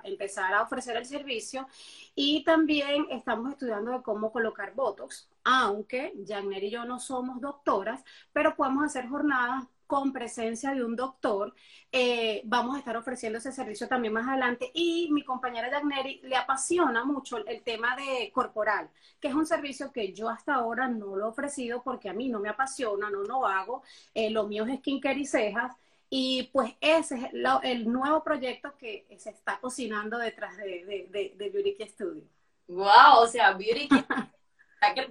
empezar 0.05 0.53
a 0.53 0.61
ofrecer 0.61 0.95
el 0.95 1.05
servicio. 1.05 1.67
Y 2.15 2.45
también 2.45 3.07
estamos 3.09 3.51
estudiando 3.51 4.01
cómo 4.01 4.31
colocar 4.31 4.73
Botox, 4.73 5.27
aunque 5.43 6.13
Jagner 6.25 6.63
y 6.63 6.69
yo 6.69 6.85
no 6.85 6.97
somos 6.97 7.41
doctoras, 7.41 8.01
pero 8.31 8.55
podemos 8.55 8.85
hacer 8.85 9.05
jornadas 9.09 9.65
con 9.89 10.13
presencia 10.13 10.75
de 10.75 10.85
un 10.85 10.95
doctor. 10.95 11.55
Eh, 11.91 12.43
vamos 12.45 12.75
a 12.75 12.77
estar 12.77 12.95
ofreciendo 12.95 13.39
ese 13.39 13.51
servicio 13.51 13.87
también 13.87 14.13
más 14.13 14.27
adelante. 14.27 14.69
Y 14.71 15.09
mi 15.11 15.23
compañera 15.23 15.71
Yagneri 15.71 16.21
le 16.25 16.35
apasiona 16.35 17.03
mucho 17.03 17.37
el, 17.37 17.63
tema 17.63 17.95
de 17.95 18.31
corporal, 18.31 18.91
que 19.19 19.29
es 19.29 19.33
un 19.33 19.47
servicio 19.47 19.91
que 19.91 20.13
yo 20.13 20.29
hasta 20.29 20.53
ahora 20.53 20.87
no 20.87 21.15
lo 21.15 21.25
he 21.25 21.29
ofrecido 21.29 21.81
porque 21.81 22.07
a 22.07 22.13
mí 22.13 22.29
no 22.29 22.39
me 22.39 22.49
apasiona, 22.49 23.09
no 23.09 23.23
lo 23.23 23.47
hago. 23.47 23.81
Eh, 24.13 24.29
lo 24.29 24.45
mío 24.45 24.63
es 24.65 24.77
skincare 24.77 25.21
y 25.21 25.25
cejas. 25.25 25.75
Y 26.07 26.51
pues 26.53 26.75
ese 26.81 27.15
es 27.15 27.23
el, 27.33 27.47
el 27.63 27.91
nuevo 27.91 28.23
proyecto 28.23 28.77
que 28.77 29.07
se 29.17 29.31
está 29.31 29.59
cocinando 29.59 30.19
detrás 30.19 30.55
de, 30.57 30.85
de, 30.85 31.07
de, 31.09 31.33
de 31.35 31.49
Beauty 31.49 31.73
Key 31.75 31.87
Studio. 31.87 32.23
¡Wow! 32.67 33.23
O 33.23 33.27
sea, 33.27 33.53
Beauty 33.53 33.89
Key 33.89 34.05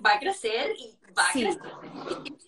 va 0.06 0.12
a 0.12 0.20
crecer 0.20 0.70
y 0.78 0.96
va 1.18 1.24
a 1.24 1.32
sí. 1.32 1.42
crecer. 1.42 1.62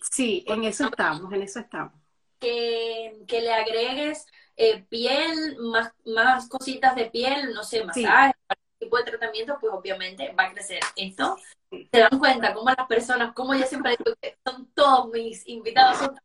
Sí, 0.09 0.45
en 0.47 0.63
eso 0.63 0.85
estamos, 0.85 1.33
en 1.33 1.41
eso 1.41 1.59
estamos 1.59 2.00
que, 2.41 3.23
que 3.27 3.39
le 3.39 3.53
agregues 3.53 4.25
eh, 4.57 4.83
piel, 4.89 5.57
más, 5.59 5.93
más 6.05 6.49
cositas 6.49 6.95
de 6.95 7.05
piel, 7.05 7.53
no 7.53 7.63
sé, 7.63 7.85
masajes, 7.85 8.33
sí. 8.49 8.55
tipo 8.79 8.97
de 8.97 9.03
tratamiento, 9.03 9.57
pues 9.61 9.73
obviamente 9.73 10.33
va 10.37 10.45
a 10.45 10.51
crecer 10.51 10.79
esto. 10.97 11.37
Se 11.69 11.99
dan 11.99 12.19
cuenta 12.19 12.53
cómo 12.53 12.69
las 12.69 12.87
personas, 12.87 13.33
como 13.33 13.53
yo 13.55 13.65
siempre 13.65 13.95
digo, 13.97 14.15
que 14.19 14.37
son 14.45 14.69
todos 14.73 15.09
mis 15.09 15.47
invitados, 15.47 15.99
son, 15.99 16.19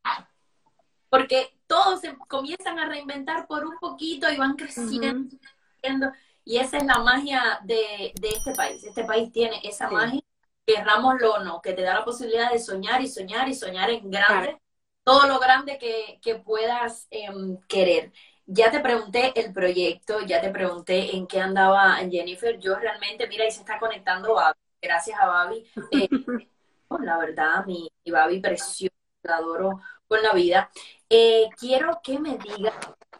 porque 1.08 1.56
todos 1.68 2.00
se 2.00 2.16
comienzan 2.26 2.78
a 2.78 2.88
reinventar 2.88 3.46
por 3.46 3.64
un 3.64 3.78
poquito 3.78 4.30
y 4.30 4.36
van 4.36 4.56
creciendo. 4.56 5.36
Uh 5.36 6.10
-huh. 6.10 6.14
Y 6.44 6.58
esa 6.58 6.78
es 6.78 6.84
la 6.84 6.98
magia 6.98 7.60
de, 7.64 8.12
de, 8.20 8.28
este 8.28 8.54
país. 8.54 8.82
Este 8.84 9.04
país 9.04 9.32
tiene 9.32 9.60
esa 9.64 9.88
sí. 9.88 9.94
magia, 9.94 10.20
querrámoslo 10.64 11.34
o 11.34 11.44
no, 11.44 11.60
que 11.60 11.72
te 11.72 11.82
da 11.82 11.94
la 11.94 12.04
posibilidad 12.04 12.50
de 12.50 12.58
soñar 12.58 13.00
y 13.02 13.08
soñar 13.08 13.48
y 13.48 13.54
soñar 13.54 13.90
en 13.90 14.10
grande. 14.10 14.48
Claro 14.48 14.65
todo 15.06 15.28
lo 15.28 15.38
grande 15.38 15.78
que, 15.78 16.18
que 16.20 16.34
puedas 16.34 17.06
eh, 17.12 17.28
querer. 17.68 18.12
Ya 18.44 18.72
te 18.72 18.80
pregunté 18.80 19.32
el 19.40 19.52
proyecto, 19.52 20.20
ya 20.26 20.40
te 20.40 20.50
pregunté 20.50 21.14
en 21.16 21.28
qué 21.28 21.40
andaba 21.40 21.96
Jennifer. 22.10 22.58
Yo 22.58 22.74
realmente, 22.74 23.28
mira, 23.28 23.44
ahí 23.44 23.52
se 23.52 23.60
está 23.60 23.78
conectando 23.78 24.34
Babi. 24.34 24.58
Gracias 24.82 25.16
a 25.20 25.26
Babi. 25.26 25.64
Eh, 25.92 26.08
la 27.00 27.18
verdad, 27.18 27.64
mi, 27.66 27.88
mi 28.04 28.10
Babi 28.10 28.40
preciosa, 28.40 28.92
la 29.22 29.36
adoro 29.36 29.80
con 30.08 30.20
la 30.24 30.32
vida. 30.32 30.70
Eh, 31.08 31.48
quiero 31.56 32.00
que 32.02 32.18
me 32.18 32.36
digas 32.38 32.74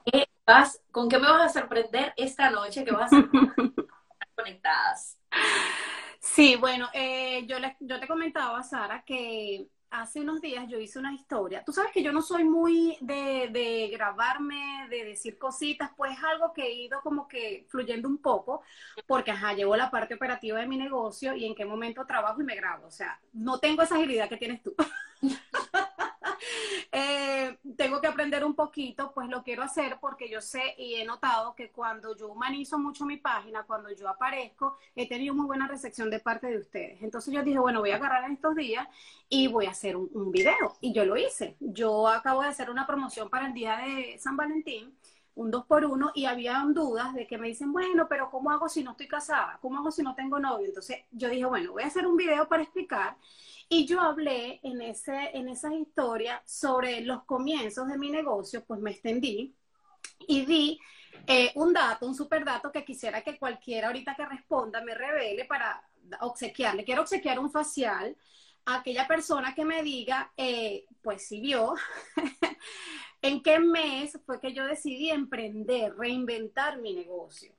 qué 0.05 0.27
vas, 0.45 0.83
con 0.91 1.09
qué 1.09 1.21
me 1.21 1.31
vas 1.31 1.57
a 1.57 1.61
sorprender 1.61 2.13
esta 2.17 2.51
noche, 2.51 2.85
que 2.85 2.91
vas 2.93 3.13
a 3.13 3.19
estar 3.19 4.29
conectadas. 4.35 5.19
Sí, 6.21 6.57
bueno, 6.57 6.89
eh, 6.93 7.47
yo, 7.47 7.59
le, 7.61 7.77
yo 7.81 8.01
te 8.01 8.09
comentaba, 8.09 8.63
Sara, 8.63 9.05
que 9.07 9.69
hace 9.91 10.21
unos 10.21 10.41
días 10.41 10.67
yo 10.69 10.79
hice 10.79 10.99
una 10.99 11.13
historia. 11.15 11.65
Tú 11.65 11.73
sabes 11.73 11.93
que 11.93 12.03
yo 12.03 12.13
no 12.13 12.23
soy 12.23 12.45
muy 12.45 12.97
de, 13.01 13.49
de, 13.53 13.89
grabarme, 13.93 14.87
de 14.91 15.05
decir 15.05 15.39
cositas, 15.39 15.91
pues 15.97 16.17
algo 16.23 16.53
que 16.53 16.63
he 16.63 16.73
ido 16.73 17.01
como 17.03 17.29
que 17.29 17.67
fluyendo 17.69 18.09
un 18.09 18.19
poco, 18.19 18.63
porque 19.07 19.31
ajá, 19.31 19.53
llevo 19.55 19.77
la 19.77 19.91
parte 19.91 20.15
operativa 20.15 20.59
de 20.61 20.67
mi 20.67 20.77
negocio 20.77 21.35
y 21.35 21.45
en 21.45 21.55
qué 21.55 21.65
momento 21.65 22.07
trabajo 22.07 22.41
y 22.41 22.45
me 22.45 22.57
grabo. 22.57 22.87
O 22.87 22.91
sea, 22.91 23.21
no 23.33 23.59
tengo 23.59 23.83
esa 23.83 23.97
agilidad 23.97 24.29
que 24.29 24.37
tienes 24.37 24.63
tú. 24.63 24.75
Eh, 26.99 27.59
tengo 27.77 28.01
que 28.01 28.07
aprender 28.07 28.43
un 28.43 28.55
poquito, 28.55 29.13
pues 29.13 29.29
lo 29.29 29.43
quiero 29.43 29.63
hacer 29.63 29.99
porque 30.01 30.31
yo 30.31 30.41
sé 30.41 30.75
y 30.79 30.95
he 30.95 31.05
notado 31.05 31.55
que 31.55 31.71
cuando 31.71 32.17
yo 32.17 32.29
humanizo 32.29 32.79
mucho 32.79 33.05
mi 33.05 33.19
página, 33.19 33.65
cuando 33.65 33.91
yo 33.91 34.09
aparezco, 34.09 34.79
he 34.95 35.07
tenido 35.07 35.35
muy 35.35 35.45
buena 35.45 35.69
recepción 35.69 36.09
de 36.09 36.21
parte 36.21 36.47
de 36.47 36.57
ustedes. 36.57 37.03
Entonces 37.03 37.35
yo 37.35 37.43
dije, 37.43 37.59
bueno, 37.59 37.81
voy 37.81 37.91
a 37.91 37.97
agarrar 37.97 38.25
en 38.25 38.33
estos 38.33 38.57
días 38.57 38.89
y 39.29 39.47
voy 39.47 39.67
a 39.67 39.73
hacer 39.73 39.95
un, 39.95 40.09
un 40.15 40.33
video. 40.33 40.79
Y 40.81 40.95
yo 40.95 41.05
lo 41.05 41.19
hice. 41.19 41.57
Yo 41.61 42.09
acabo 42.09 42.41
de 42.41 42.49
hacer 42.49 42.71
una 42.71 42.87
promoción 42.87 43.29
para 43.29 43.47
el 43.47 43.53
día 43.53 43.77
de 43.77 44.17
San 44.19 44.35
Valentín 44.35 44.97
un 45.37 45.51
dos 45.51 45.67
por 45.67 45.85
uno 45.85 46.13
y 46.15 46.25
había 46.25 46.65
dudas 46.69 47.15
de 47.15 47.27
que 47.27 47.39
me 47.39 47.49
dicen, 47.49 47.73
bueno, 47.73 48.09
pero 48.09 48.31
¿cómo 48.31 48.51
hago 48.51 48.69
si 48.69 48.83
no 48.83 48.93
estoy 48.93 49.07
casada? 49.07 49.59
¿Cómo 49.61 49.79
hago 49.79 49.91
si 49.91 50.03
no 50.03 50.15
tengo 50.15 50.41
novio? 50.41 50.67
Entonces 50.67 50.99
yo 51.13 51.29
dije, 51.29 51.45
bueno, 51.45 51.73
voy 51.73 51.83
a 51.83 51.87
hacer 51.87 52.07
un 52.07 52.17
video 52.17 52.49
para 52.49 52.63
explicar 52.63 53.17
y 53.69 53.87
yo 53.87 54.01
hablé 54.01 54.61
en, 54.63 54.81
ese, 54.81 55.31
en 55.35 55.49
esas 55.49 55.73
historias 55.75 56.41
sobre 56.45 57.03
los 57.03 57.25
comienzos 57.25 57.87
de 57.87 57.99
mi 57.99 58.11
negocio, 58.11 58.65
pues 58.65 58.81
me 58.81 58.93
extendí 58.93 59.55
y 60.27 60.47
di 60.47 60.81
eh, 61.27 61.53
un 61.57 61.73
dato, 61.73 62.07
un 62.07 62.15
super 62.15 62.45
dato 62.45 62.73
que 62.73 62.85
quisiera 62.85 63.23
que 63.23 63.39
cualquiera 63.39 63.89
ahorita 63.89 64.15
que 64.15 64.25
responda 64.25 64.83
me 64.83 64.95
revele 64.95 65.45
para 65.45 65.83
obsequiarle. 66.21 66.85
Quiero 66.85 67.03
obsequiar 67.03 67.39
un 67.39 67.51
facial 67.51 68.17
a 68.65 68.77
aquella 68.77 69.07
persona 69.07 69.55
que 69.55 69.65
me 69.65 69.83
diga, 69.83 70.33
eh, 70.37 70.87
pues 71.03 71.27
si 71.27 71.41
vio, 71.41 71.75
en 73.27 73.43
qué 73.43 73.59
mes 73.59 74.19
fue 74.25 74.41
que 74.41 74.53
yo 74.53 74.65
decidí 74.65 75.11
emprender, 75.11 75.97
reinventar 75.97 76.79
mi 76.79 76.95
negocio. 76.95 77.53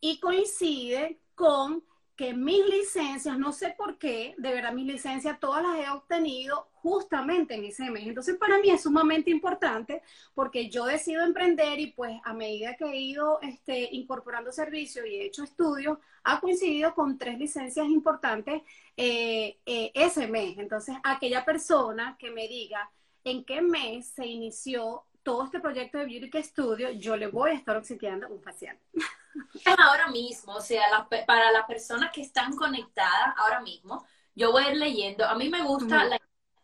Y 0.00 0.20
coincide 0.20 1.18
con 1.34 1.82
que 2.14 2.34
mis 2.34 2.66
licencias, 2.66 3.38
no 3.38 3.52
sé 3.52 3.74
por 3.78 3.96
qué, 3.96 4.34
de 4.38 4.52
verdad 4.52 4.72
mis 4.72 4.86
licencias 4.86 5.38
todas 5.38 5.62
las 5.62 5.78
he 5.78 5.88
obtenido 5.88 6.68
justamente 6.74 7.54
en 7.54 7.64
ese 7.64 7.90
mes. 7.90 8.08
Entonces 8.08 8.36
para 8.36 8.58
mí 8.58 8.70
es 8.70 8.82
sumamente 8.82 9.30
importante 9.30 10.02
porque 10.34 10.68
yo 10.68 10.84
decido 10.84 11.24
emprender 11.24 11.78
y 11.78 11.92
pues 11.92 12.20
a 12.24 12.34
medida 12.34 12.74
que 12.74 12.86
he 12.86 12.96
ido 12.96 13.40
este, 13.40 13.88
incorporando 13.92 14.50
servicios 14.50 15.06
y 15.06 15.16
he 15.16 15.26
hecho 15.26 15.44
estudios, 15.44 15.98
ha 16.24 16.40
coincidido 16.40 16.92
con 16.94 17.18
tres 17.18 17.38
licencias 17.38 17.86
importantes 17.86 18.62
eh, 18.96 19.58
eh, 19.64 19.92
ese 19.94 20.26
mes. 20.26 20.58
Entonces 20.58 20.96
aquella 21.04 21.44
persona 21.44 22.16
que 22.18 22.32
me 22.32 22.48
diga 22.48 22.90
en 23.22 23.44
qué 23.44 23.62
mes 23.62 24.08
se 24.08 24.26
inició 24.26 25.04
todo 25.28 25.44
este 25.44 25.60
proyecto 25.60 25.98
de 25.98 26.06
Beauty 26.06 26.42
Studio, 26.42 26.90
yo 26.92 27.14
le 27.14 27.26
voy 27.26 27.50
a 27.50 27.52
estar 27.52 27.76
obsequiando 27.76 28.30
un 28.30 28.40
facial. 28.40 28.78
ahora 29.78 30.08
mismo, 30.08 30.54
o 30.54 30.60
sea, 30.62 31.06
para 31.26 31.52
las 31.52 31.66
personas 31.66 32.10
que 32.12 32.22
están 32.22 32.56
conectadas 32.56 33.34
ahora 33.36 33.60
mismo, 33.60 34.06
yo 34.34 34.52
voy 34.52 34.64
a 34.64 34.70
ir 34.70 34.78
leyendo. 34.78 35.26
A 35.26 35.34
mí 35.34 35.50
me 35.50 35.62
gusta 35.62 36.02
la 36.04 36.18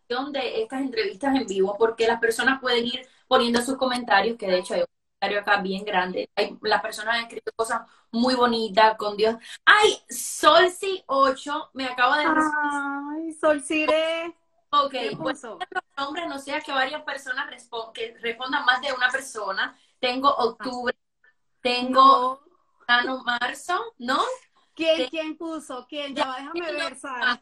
la 0.08 0.30
de 0.30 0.62
estas 0.62 0.80
entrevistas 0.80 1.36
en 1.36 1.46
vivo 1.46 1.76
porque 1.78 2.06
las 2.06 2.18
personas 2.18 2.58
pueden 2.58 2.86
ir 2.86 3.06
poniendo 3.28 3.60
sus 3.60 3.76
comentarios, 3.76 4.38
que 4.38 4.46
de 4.46 4.60
hecho 4.60 4.72
hay 4.72 4.80
un 4.80 4.86
comentario 4.86 5.40
acá 5.40 5.60
bien 5.60 5.84
grande. 5.84 6.30
Hay, 6.34 6.56
las 6.62 6.80
personas 6.80 7.16
han 7.16 7.24
escrito 7.24 7.52
cosas 7.54 7.82
muy 8.12 8.34
bonitas 8.34 8.96
con 8.96 9.14
Dios. 9.14 9.36
¡Ay! 9.66 9.98
Solsi 10.08 11.04
8 11.06 11.70
me 11.74 11.84
acaba 11.84 12.18
de 12.18 12.24
¡Ay! 12.24 13.32
Solcire. 13.34 14.34
Ok, 14.82 14.94
pues 15.18 15.42
los 15.42 15.58
nombres, 15.96 16.26
no 16.28 16.38
sea 16.38 16.60
que 16.60 16.72
varias 16.72 17.02
personas 17.02 17.46
que 17.94 18.16
respondan 18.20 18.64
más 18.64 18.80
de 18.80 18.92
una 18.92 19.08
persona. 19.10 19.78
Tengo 20.00 20.34
octubre, 20.34 20.96
tengo 21.60 22.42
no. 23.04 23.24
marzo, 23.24 23.94
¿no? 23.98 24.20
¿Quién, 24.74 25.08
¿Quién 25.08 25.36
puso? 25.36 25.86
¿Quién? 25.88 26.14
Ya, 26.14 26.34
déjame 26.36 26.72
ver, 26.72 26.96
Sara. 26.96 27.40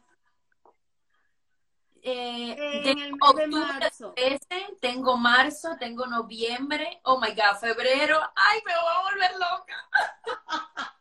Eh, 2.05 2.81
en 2.89 2.99
el 2.99 3.13
mes 3.13 3.35
de 3.35 3.47
marzo. 3.47 4.13
tengo 4.81 5.15
marzo, 5.17 5.77
tengo 5.79 6.05
noviembre, 6.05 6.99
oh 7.03 7.17
my 7.17 7.29
god, 7.29 7.57
febrero, 7.61 8.19
ay, 8.35 8.59
me 8.65 8.73
voy 8.73 8.93
a 8.93 9.03
volver 9.03 9.31
loca. 9.39 9.89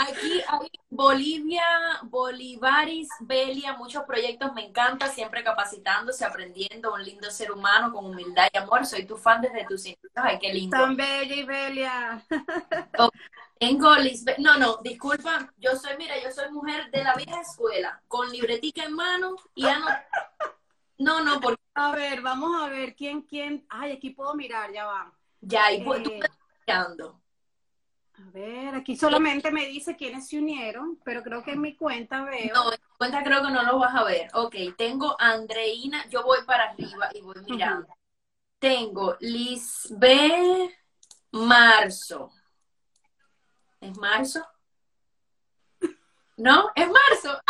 Aquí 0.00 0.42
hay 0.48 0.70
Bolivia, 0.88 1.62
Bolivaris, 2.04 3.08
Belia, 3.20 3.74
muchos 3.74 4.04
proyectos, 4.04 4.52
me 4.54 4.66
encanta, 4.66 5.08
siempre 5.08 5.44
capacitándose, 5.44 6.24
aprendiendo, 6.24 6.94
un 6.94 7.04
lindo 7.04 7.30
ser 7.30 7.52
humano 7.52 7.92
con 7.92 8.06
humildad 8.06 8.48
y 8.52 8.56
amor. 8.56 8.86
Soy 8.86 9.04
tu 9.04 9.16
fan 9.16 9.42
desde 9.42 9.66
tus 9.66 9.84
inicios. 9.84 10.12
Ay, 10.14 10.38
qué 10.40 10.54
lindo. 10.54 10.76
Tan 10.76 10.96
bella 10.96 11.34
y 11.34 11.44
Belia. 11.44 12.24
tengo 13.58 13.94
Lisbeth, 13.96 14.38
no, 14.38 14.56
no, 14.56 14.78
disculpa, 14.78 15.52
yo 15.58 15.76
soy, 15.76 15.98
mira, 15.98 16.14
yo 16.22 16.30
soy 16.30 16.50
mujer 16.50 16.90
de 16.90 17.04
la 17.04 17.14
vieja 17.14 17.42
escuela, 17.42 18.02
con 18.08 18.30
libretica 18.30 18.84
en 18.84 18.94
mano 18.94 19.36
y 19.54 19.62
ya 19.62 19.78
no. 19.78 19.86
No, 20.98 21.24
no, 21.24 21.40
porque. 21.40 21.60
A 21.74 21.92
ver, 21.92 22.20
vamos 22.20 22.60
a 22.60 22.68
ver 22.68 22.94
quién, 22.94 23.22
quién. 23.22 23.64
Ay, 23.68 23.92
aquí 23.92 24.10
puedo 24.10 24.34
mirar, 24.34 24.72
ya 24.72 24.86
va. 24.86 25.12
Ya, 25.40 25.72
y 25.72 25.82
pues, 25.82 26.02
tú 26.02 26.10
estás 26.10 26.36
mirando. 26.66 27.19
A 28.20 28.30
ver, 28.32 28.74
aquí 28.74 28.96
solamente 28.96 29.50
me 29.50 29.66
dice 29.66 29.96
quiénes 29.96 30.28
se 30.28 30.38
unieron, 30.38 30.98
pero 31.04 31.22
creo 31.22 31.42
que 31.42 31.52
en 31.52 31.60
mi 31.60 31.74
cuenta 31.74 32.22
veo. 32.24 32.54
No, 32.54 32.72
en 32.72 32.78
mi 32.80 32.96
cuenta 32.98 33.22
creo 33.22 33.42
que 33.42 33.50
no 33.50 33.62
lo 33.62 33.78
vas 33.78 33.94
a 33.94 34.04
ver. 34.04 34.28
Ok, 34.34 34.54
tengo 34.76 35.16
Andreina, 35.18 36.06
yo 36.08 36.22
voy 36.22 36.38
para 36.44 36.70
arriba 36.70 37.08
y 37.14 37.22
voy 37.22 37.36
mirando. 37.48 37.88
Tengo 38.58 39.16
Lisbeth 39.20 40.70
Marzo. 41.32 42.30
¿Es 43.80 43.96
marzo? 43.96 44.46
¿No? 46.36 46.70
¿Es 46.74 46.86
marzo? 46.86 47.40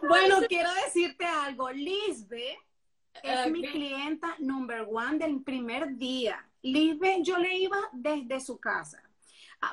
bueno, 0.08 0.40
quiero 0.48 0.70
decirte 0.74 1.24
algo. 1.24 1.70
Lisbeth 1.70 2.58
es 3.22 3.50
mi 3.50 3.62
clienta 3.62 4.34
number 4.38 4.86
one 4.90 5.18
del 5.18 5.42
primer 5.42 5.96
día. 5.96 6.46
Lisbe, 6.62 7.22
yo 7.22 7.38
le 7.38 7.56
iba 7.56 7.78
desde 7.92 8.40
su 8.40 8.58
casa, 8.58 9.02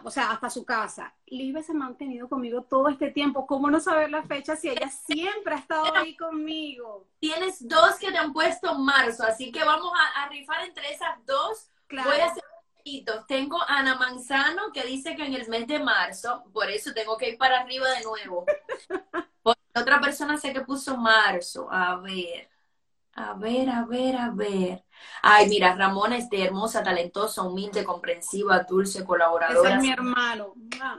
o 0.04 0.10
sea, 0.12 0.32
hasta 0.32 0.50
su 0.50 0.66
casa. 0.66 1.14
Lisbe 1.28 1.64
se 1.64 1.72
ha 1.72 1.76
mantenido 1.76 2.28
conmigo 2.28 2.64
todo 2.64 2.90
este 2.90 3.12
tiempo. 3.12 3.46
¿Cómo 3.46 3.70
no 3.70 3.80
saber 3.80 4.10
la 4.10 4.24
fecha 4.24 4.56
si 4.56 4.70
ella 4.70 4.90
siempre 4.90 5.54
ha 5.54 5.60
estado 5.60 5.96
ahí 5.96 6.16
conmigo? 6.16 7.08
Tienes 7.20 7.68
dos 7.68 7.96
que 8.00 8.12
te 8.12 8.18
han 8.18 8.34
puesto 8.34 8.76
marzo, 8.76 9.24
así 9.24 9.52
que 9.52 9.64
vamos 9.64 9.92
a, 10.16 10.30
rifar 10.30 10.66
entre 10.66 10.92
esas 10.92 11.24
dos. 11.26 11.70
Claro. 11.88 12.10
Voy 12.10 12.20
a 12.20 12.28
hacer 12.28 12.44
tengo 13.28 13.60
Ana 13.68 13.96
Manzano 13.96 14.72
que 14.74 14.84
dice 14.84 15.16
que 15.16 15.26
en 15.26 15.34
el 15.34 15.48
mes 15.48 15.68
de 15.68 15.80
marzo, 15.80 16.44
por 16.54 16.70
eso 16.70 16.94
tengo 16.94 17.18
que 17.18 17.30
ir 17.30 17.38
para 17.38 17.60
arriba 17.60 17.90
de 17.92 18.04
nuevo. 18.04 18.46
otra 19.76 20.02
persona 20.02 20.38
sé 20.38 20.54
que 20.54 20.62
puso 20.62 20.98
marzo. 20.98 21.72
A 21.72 21.98
ver. 21.98 22.50
A 23.20 23.34
ver, 23.34 23.70
a 23.70 23.84
ver, 23.84 24.16
a 24.16 24.30
ver. 24.32 24.86
Ay, 25.22 25.50
mira, 25.50 25.76
Ramona 25.76 26.16
es 26.16 26.30
de 26.30 26.42
hermosa, 26.42 26.82
talentosa, 26.82 27.42
humilde, 27.42 27.84
comprensiva, 27.84 28.60
dulce, 28.60 29.04
colaboradora. 29.04 29.72
Ese 29.72 29.76
es 29.76 29.82
mi 29.82 29.92
hermano. 29.92 30.54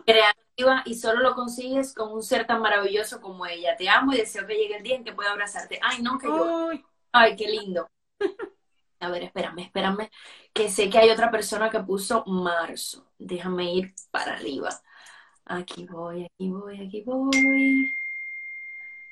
Creativa 0.04 0.83
y 0.85 0.96
solo 0.96 1.20
lo 1.20 1.35
consigues 1.35 1.94
con 1.94 2.12
un 2.12 2.22
ser 2.22 2.46
tan 2.46 2.61
maravilloso 2.61 3.22
como 3.22 3.46
ella. 3.46 3.74
Te 3.74 3.88
amo 3.88 4.12
y 4.12 4.18
deseo 4.18 4.46
que 4.46 4.54
llegue 4.54 4.76
el 4.76 4.83
día 4.83 4.96
en 4.96 5.04
que 5.04 5.14
pueda 5.14 5.33
abrazarte. 5.33 5.80
Ay, 5.83 6.02
no, 6.02 6.18
que 6.18 6.26
yo. 6.26 6.68
Ay, 7.11 7.37
qué 7.37 7.48
lindo. 7.48 7.88
A 9.00 9.09
ver, 9.09 9.22
espérame, 9.22 9.61
espérame, 9.61 10.11
que 10.52 10.68
sé 10.68 10.90
que 10.90 10.98
hay 10.98 11.09
otra 11.09 11.30
persona 11.30 11.70
que 11.70 11.80
puso 11.80 12.22
marzo. 12.26 13.06
Déjame 13.16 13.72
ir 13.72 13.94
para 14.11 14.35
arriba. 14.35 14.68
Aquí 15.46 15.87
voy, 15.87 16.26
aquí 16.26 16.50
voy, 16.50 16.87
aquí 16.87 17.02
voy. 17.02 17.94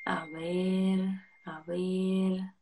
A 0.05 0.27
ver, 0.27 0.99
a 1.45 1.63
ver. 1.65 2.58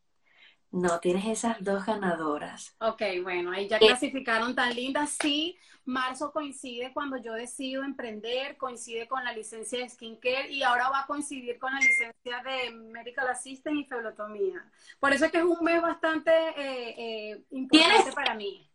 No, 0.77 0.99
tienes 0.99 1.25
esas 1.25 1.57
dos 1.63 1.85
ganadoras. 1.85 2.75
Ok, 2.79 3.01
bueno, 3.23 3.51
ahí 3.51 3.67
ya 3.67 3.79
clasificaron 3.79 4.53
tan 4.53 4.75
lindas. 4.75 5.17
Sí, 5.19 5.57
marzo 5.85 6.31
coincide 6.31 6.93
cuando 6.93 7.17
yo 7.17 7.33
decido 7.33 7.83
emprender, 7.83 8.57
coincide 8.57 9.07
con 9.07 9.23
la 9.23 9.33
licencia 9.33 9.79
de 9.79 9.89
skincare 9.89 10.51
y 10.51 10.61
ahora 10.61 10.89
va 10.89 11.01
a 11.01 11.07
coincidir 11.07 11.57
con 11.57 11.73
la 11.73 11.79
licencia 11.79 12.43
de 12.43 12.71
medical 12.71 13.27
assistant 13.27 13.75
y 13.77 13.85
feblotomía. 13.85 14.69
Por 14.99 15.13
eso 15.13 15.25
es 15.25 15.31
que 15.31 15.39
es 15.39 15.43
un 15.43 15.63
mes 15.63 15.81
bastante 15.81 16.31
eh, 16.31 17.31
eh, 17.31 17.43
importante 17.51 18.11
para 18.11 18.35
mí. 18.35 18.69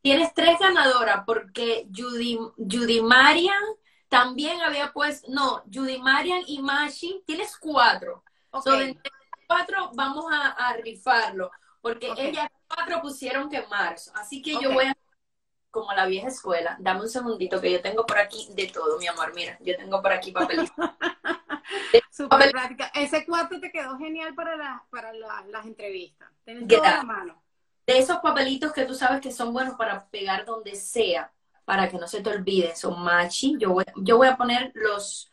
Tienes 0.00 0.32
tres 0.32 0.58
ganadoras 0.58 1.22
porque 1.26 1.86
Judy, 1.94 2.38
Judy 2.56 3.02
Marian 3.02 3.62
también 4.08 4.62
había 4.62 4.90
puesto, 4.90 5.30
no, 5.30 5.64
Judy 5.70 5.98
Marian 5.98 6.42
y 6.46 6.62
Mashi, 6.62 7.22
tienes 7.26 7.58
cuatro. 7.58 8.24
Okay 8.52 8.96
cuatro 9.46 9.90
vamos 9.94 10.26
a, 10.30 10.74
rifarlo, 10.82 11.50
porque 11.80 12.12
ellas 12.16 12.48
cuatro 12.68 13.00
pusieron 13.00 13.48
que 13.48 13.66
marzo. 13.66 14.12
Así 14.14 14.42
que 14.42 14.52
yo 14.60 14.72
voy 14.72 14.86
a 14.86 14.96
como 15.76 15.92
la 15.92 16.06
vieja 16.06 16.28
escuela. 16.28 16.76
Dame 16.80 17.02
un 17.02 17.08
segundito 17.08 17.60
que 17.60 17.70
yo 17.70 17.82
tengo 17.82 18.06
por 18.06 18.18
aquí 18.18 18.48
de 18.54 18.66
todo, 18.68 18.98
mi 18.98 19.06
amor. 19.08 19.34
Mira, 19.34 19.58
yo 19.60 19.76
tengo 19.76 20.00
por 20.00 20.10
aquí 20.10 20.32
papelitos. 20.32 20.74
Súper 22.10 22.50
práctica. 22.50 22.90
Ese 22.94 23.26
cuarto 23.26 23.60
te 23.60 23.70
quedó 23.70 23.98
genial 23.98 24.34
para, 24.34 24.84
para 24.90 25.12
las 25.12 25.66
entrevistas. 25.66 26.30
Tienes 26.46 26.66
toda 26.66 26.96
la 26.96 27.02
mano. 27.02 27.42
De 27.86 27.98
esos 27.98 28.18
papelitos 28.18 28.72
que 28.72 28.86
tú 28.86 28.94
sabes 28.94 29.20
que 29.20 29.30
son 29.30 29.52
buenos 29.52 29.74
para 29.74 30.08
pegar 30.08 30.46
donde 30.46 30.74
sea, 30.76 31.30
para 31.66 31.90
que 31.90 31.98
no 31.98 32.08
se 32.08 32.22
te 32.22 32.30
olviden, 32.30 32.74
son 32.74 33.00
machi. 33.02 33.56
Yo 33.58 33.74
voy, 33.74 33.84
yo 33.96 34.16
voy 34.16 34.28
a 34.28 34.36
poner 34.36 34.72
los, 34.74 35.30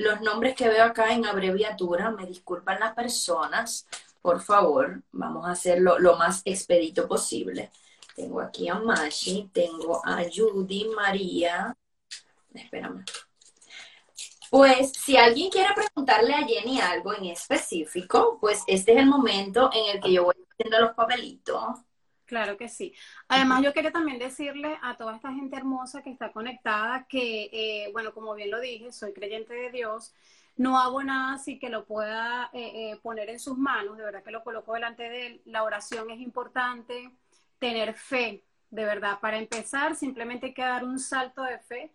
los 0.00 0.20
nombres 0.22 0.54
que 0.54 0.68
veo 0.68 0.84
acá 0.84 1.12
en 1.12 1.26
abreviatura. 1.26 2.10
Me 2.10 2.26
disculpan 2.26 2.80
las 2.80 2.94
personas. 2.94 3.86
Por 4.22 4.40
favor, 4.40 5.02
vamos 5.12 5.46
a 5.46 5.52
hacerlo 5.52 5.98
lo 5.98 6.16
más 6.16 6.42
expedito 6.44 7.06
posible. 7.06 7.70
Tengo 8.16 8.40
aquí 8.40 8.68
a 8.68 8.74
Machi, 8.74 9.50
tengo 9.52 10.00
a 10.04 10.22
Judy, 10.24 10.88
María. 10.96 11.76
Espérame. 12.52 13.04
Pues 14.50 14.92
si 14.92 15.16
alguien 15.16 15.50
quiere 15.50 15.72
preguntarle 15.74 16.34
a 16.34 16.46
Jenny 16.46 16.80
algo 16.80 17.14
en 17.14 17.26
específico, 17.26 18.38
pues 18.40 18.64
este 18.66 18.92
es 18.92 18.98
el 18.98 19.06
momento 19.06 19.70
en 19.72 19.96
el 19.96 20.02
que 20.02 20.12
yo 20.12 20.24
voy 20.24 20.34
haciendo 20.50 20.80
los 20.80 20.94
papelitos. 20.94 21.62
Claro 22.30 22.56
que 22.56 22.68
sí. 22.68 22.94
Además, 23.26 23.60
yo 23.64 23.72
quería 23.72 23.90
también 23.90 24.20
decirle 24.20 24.78
a 24.82 24.96
toda 24.96 25.16
esta 25.16 25.32
gente 25.32 25.56
hermosa 25.56 26.00
que 26.00 26.10
está 26.10 26.30
conectada 26.30 27.04
que, 27.08 27.50
eh, 27.52 27.90
bueno, 27.92 28.14
como 28.14 28.34
bien 28.36 28.52
lo 28.52 28.60
dije, 28.60 28.92
soy 28.92 29.12
creyente 29.12 29.52
de 29.52 29.72
Dios. 29.72 30.14
No 30.56 30.78
hago 30.78 31.02
nada 31.02 31.34
así 31.34 31.58
que 31.58 31.70
lo 31.70 31.86
pueda 31.86 32.48
eh, 32.52 32.92
eh, 32.92 33.00
poner 33.02 33.30
en 33.30 33.40
sus 33.40 33.58
manos. 33.58 33.96
De 33.98 34.04
verdad 34.04 34.22
que 34.22 34.30
lo 34.30 34.44
coloco 34.44 34.74
delante 34.74 35.10
de 35.10 35.26
él. 35.26 35.42
La 35.44 35.64
oración 35.64 36.08
es 36.12 36.20
importante. 36.20 37.10
Tener 37.58 37.94
fe, 37.94 38.44
de 38.70 38.84
verdad. 38.84 39.18
Para 39.20 39.38
empezar, 39.38 39.96
simplemente 39.96 40.46
hay 40.46 40.54
que 40.54 40.62
dar 40.62 40.84
un 40.84 41.00
salto 41.00 41.42
de 41.42 41.58
fe 41.58 41.92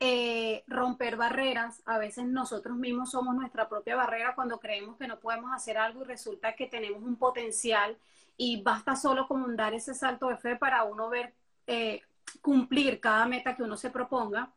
eh, 0.00 0.64
romper 0.66 1.16
barreras. 1.16 1.82
A 1.86 1.98
veces 1.98 2.26
nosotros 2.26 2.76
mismos 2.76 3.10
somos 3.10 3.34
nuestra 3.34 3.68
propia 3.68 3.96
barrera 3.96 4.34
cuando 4.34 4.58
creemos 4.58 4.96
que 4.96 5.06
no 5.08 5.20
podemos 5.20 5.52
hacer 5.52 5.78
algo 5.78 6.02
y 6.02 6.06
resulta 6.06 6.54
que 6.56 6.66
tenemos 6.66 7.02
un 7.02 7.16
potencial 7.16 7.98
y 8.36 8.62
basta 8.62 8.96
solo 8.96 9.26
como 9.26 9.48
dar 9.48 9.74
ese 9.74 9.94
salto 9.94 10.28
de 10.28 10.36
fe 10.36 10.56
para 10.56 10.84
uno 10.84 11.08
ver 11.08 11.34
eh, 11.66 12.02
cumplir 12.40 13.00
cada 13.00 13.26
meta 13.26 13.56
que 13.56 13.62
uno 13.62 13.76
se 13.76 13.90
proponga. 13.90 14.52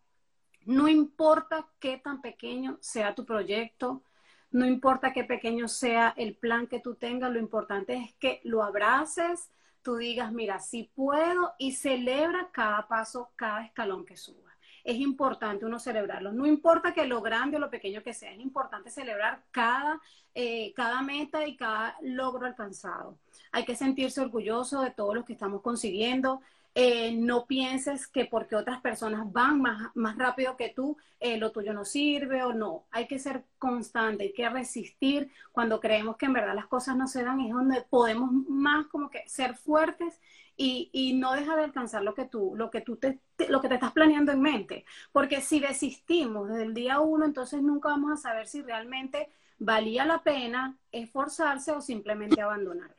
No 0.65 0.87
importa 0.87 1.67
qué 1.79 1.97
tan 1.97 2.21
pequeño 2.21 2.77
sea 2.81 3.15
tu 3.15 3.25
proyecto, 3.25 4.03
no 4.51 4.65
importa 4.65 5.13
qué 5.13 5.23
pequeño 5.23 5.67
sea 5.67 6.13
el 6.17 6.35
plan 6.35 6.67
que 6.67 6.79
tú 6.79 6.95
tengas, 6.95 7.31
lo 7.31 7.39
importante 7.39 7.95
es 7.95 8.13
que 8.15 8.41
lo 8.43 8.63
abraces, 8.63 9.49
tú 9.81 9.95
digas, 9.95 10.31
mira, 10.31 10.59
si 10.59 10.83
puedo 10.83 11.53
y 11.57 11.73
celebra 11.73 12.49
cada 12.51 12.87
paso, 12.87 13.31
cada 13.35 13.63
escalón 13.63 14.05
que 14.05 14.17
suba 14.17 14.48
es 14.89 14.99
importante 14.99 15.65
uno 15.65 15.77
celebrarlo. 15.77 16.31
No 16.31 16.47
importa 16.47 16.93
que 16.93 17.05
lo 17.05 17.21
grande 17.21 17.57
o 17.57 17.59
lo 17.59 17.69
pequeño 17.69 18.01
que 18.01 18.13
sea, 18.13 18.31
es 18.31 18.39
importante 18.39 18.89
celebrar 18.89 19.43
cada, 19.51 20.01
eh, 20.33 20.73
cada 20.75 21.03
meta 21.03 21.45
y 21.45 21.55
cada 21.55 21.95
logro 22.01 22.47
alcanzado. 22.47 23.17
Hay 23.51 23.65
que 23.65 23.75
sentirse 23.75 24.19
orgulloso 24.19 24.81
de 24.81 24.91
todo 24.91 25.13
lo 25.13 25.25
que 25.25 25.33
estamos 25.33 25.61
consiguiendo. 25.61 26.41
Eh, 26.73 27.11
no 27.11 27.45
pienses 27.45 28.07
que 28.07 28.25
porque 28.25 28.55
otras 28.55 28.81
personas 28.81 29.31
van 29.31 29.61
más, 29.61 29.91
más 29.95 30.17
rápido 30.17 30.55
que 30.57 30.69
tú, 30.69 30.97
eh, 31.19 31.37
lo 31.37 31.51
tuyo 31.51 31.73
no 31.73 31.85
sirve 31.85 32.43
o 32.43 32.53
no. 32.53 32.85
Hay 32.89 33.05
que 33.07 33.19
ser 33.19 33.43
constante, 33.59 34.23
hay 34.23 34.33
que 34.33 34.49
resistir. 34.49 35.31
Cuando 35.51 35.79
creemos 35.79 36.17
que 36.17 36.25
en 36.25 36.33
verdad 36.33 36.55
las 36.55 36.67
cosas 36.67 36.95
no 36.95 37.07
se 37.07 37.23
dan, 37.23 37.41
es 37.41 37.51
donde 37.51 37.81
podemos 37.81 38.31
más 38.47 38.87
como 38.87 39.09
que 39.09 39.27
ser 39.27 39.55
fuertes 39.55 40.19
y, 40.61 41.13
no 41.13 41.33
deja 41.33 41.55
de 41.55 41.63
alcanzar 41.63 42.03
lo 42.03 42.13
que 42.13 42.25
tú, 42.25 42.53
lo 42.55 42.69
que 42.69 42.81
tú 42.81 42.97
te, 42.97 43.19
lo 43.47 43.61
que 43.61 43.69
te 43.69 43.75
estás 43.75 43.93
planeando 43.93 44.33
en 44.33 44.41
mente. 44.41 44.85
Porque 45.13 45.39
si 45.41 45.61
desistimos 45.61 46.49
desde 46.49 46.63
el 46.63 46.73
día 46.73 46.99
uno, 46.99 47.23
entonces 47.23 47.61
nunca 47.61 47.89
vamos 47.89 48.11
a 48.11 48.17
saber 48.17 48.47
si 48.47 48.61
realmente 48.61 49.29
valía 49.57 50.05
la 50.05 50.21
pena 50.21 50.77
esforzarse 50.91 51.71
o 51.71 51.79
simplemente 51.79 52.41
abandonar. 52.41 52.93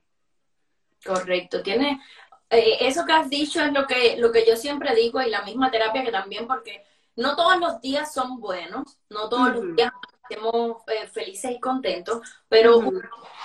Correcto, 1.04 1.62
tiene 1.62 2.00
eh, 2.48 2.78
eso 2.80 3.04
que 3.04 3.12
has 3.12 3.28
dicho 3.28 3.62
es 3.62 3.72
lo 3.72 3.86
que, 3.86 4.16
lo 4.16 4.32
que 4.32 4.46
yo 4.46 4.56
siempre 4.56 4.94
digo 4.94 5.20
y 5.20 5.28
la 5.28 5.42
misma 5.42 5.70
terapia 5.70 6.02
que 6.02 6.12
también, 6.12 6.46
porque 6.46 6.82
no 7.16 7.36
todos 7.36 7.58
los 7.60 7.80
días 7.82 8.12
son 8.12 8.40
buenos, 8.40 8.98
no 9.10 9.28
todos 9.28 9.54
los 9.54 9.76
días 9.76 9.92
estamos 10.30 10.78
eh, 10.86 11.06
felices 11.08 11.50
y 11.50 11.60
contentos, 11.60 12.22
pero 12.48 12.90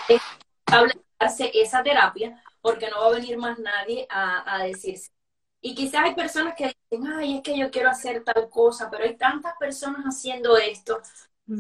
es 0.08 0.21
esa 1.54 1.84
terapia 1.84 2.41
porque 2.65 2.89
no 2.89 2.99
va 2.99 3.08
a 3.10 3.12
venir 3.12 3.38
más 3.38 3.60
nadie 3.60 4.08
a, 4.10 4.56
a 4.56 4.63
decirse. 4.63 5.12
Y 5.62 5.75
quizás 5.75 6.06
hay 6.06 6.15
personas 6.15 6.56
que 6.56 6.75
dicen, 6.89 7.06
ay, 7.13 7.36
es 7.36 7.43
que 7.43 7.56
yo 7.56 7.69
quiero 7.69 7.91
hacer 7.91 8.23
tal 8.23 8.49
cosa, 8.49 8.89
pero 8.89 9.04
hay 9.04 9.15
tantas 9.15 9.54
personas 9.60 10.04
haciendo 10.04 10.58
esto. 10.58 10.99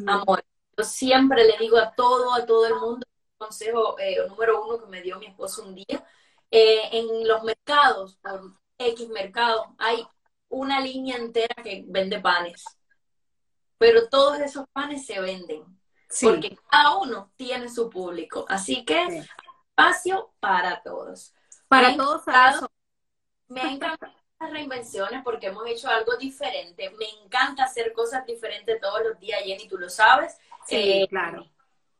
Amor, 0.07 0.43
yo 0.75 0.83
siempre 0.83 1.43
le 1.43 1.59
digo 1.59 1.77
a 1.77 1.93
todo, 1.93 2.33
a 2.33 2.43
todo 2.43 2.65
el 2.65 2.73
mundo, 2.73 3.05
consejo 3.37 3.99
eh, 3.99 4.17
número 4.27 4.65
uno 4.65 4.79
que 4.79 4.87
me 4.87 5.03
dio 5.03 5.19
mi 5.19 5.27
esposo 5.27 5.63
un 5.63 5.75
día, 5.75 6.03
eh, 6.49 6.89
en 6.91 7.27
los 7.27 7.43
mercados, 7.43 8.15
por 8.15 8.55
X 8.79 9.07
mercado, 9.09 9.75
hay 9.77 10.07
una 10.49 10.81
línea 10.81 11.17
entera 11.17 11.53
que 11.63 11.83
vende 11.85 12.19
panes. 12.19 12.65
Pero 13.77 14.09
todos 14.09 14.39
esos 14.39 14.65
panes 14.73 15.05
se 15.05 15.21
venden. 15.21 15.63
Porque 16.21 16.57
cada 16.69 16.97
uno 16.97 17.31
tiene 17.35 17.69
su 17.69 17.89
público. 17.89 18.45
Así 18.47 18.85
que 18.85 19.23
espacio 19.75 20.33
para 20.39 20.81
todos. 20.81 21.33
Para 21.67 21.95
todos. 21.95 22.23
Me 23.47 23.61
han 23.61 23.73
encantado 23.73 24.13
las 24.39 24.51
reinvenciones 24.51 25.21
porque 25.23 25.47
hemos 25.47 25.67
hecho 25.67 25.89
algo 25.89 26.15
diferente. 26.17 26.89
Me 26.91 27.05
encanta 27.23 27.65
hacer 27.65 27.91
cosas 27.93 28.25
diferentes 28.25 28.79
todos 28.79 29.01
los 29.03 29.19
días, 29.19 29.41
Jenny, 29.43 29.67
tú 29.67 29.77
lo 29.77 29.89
sabes. 29.89 30.37
Sí, 30.65 30.75
eh, 30.75 31.07
claro. 31.09 31.45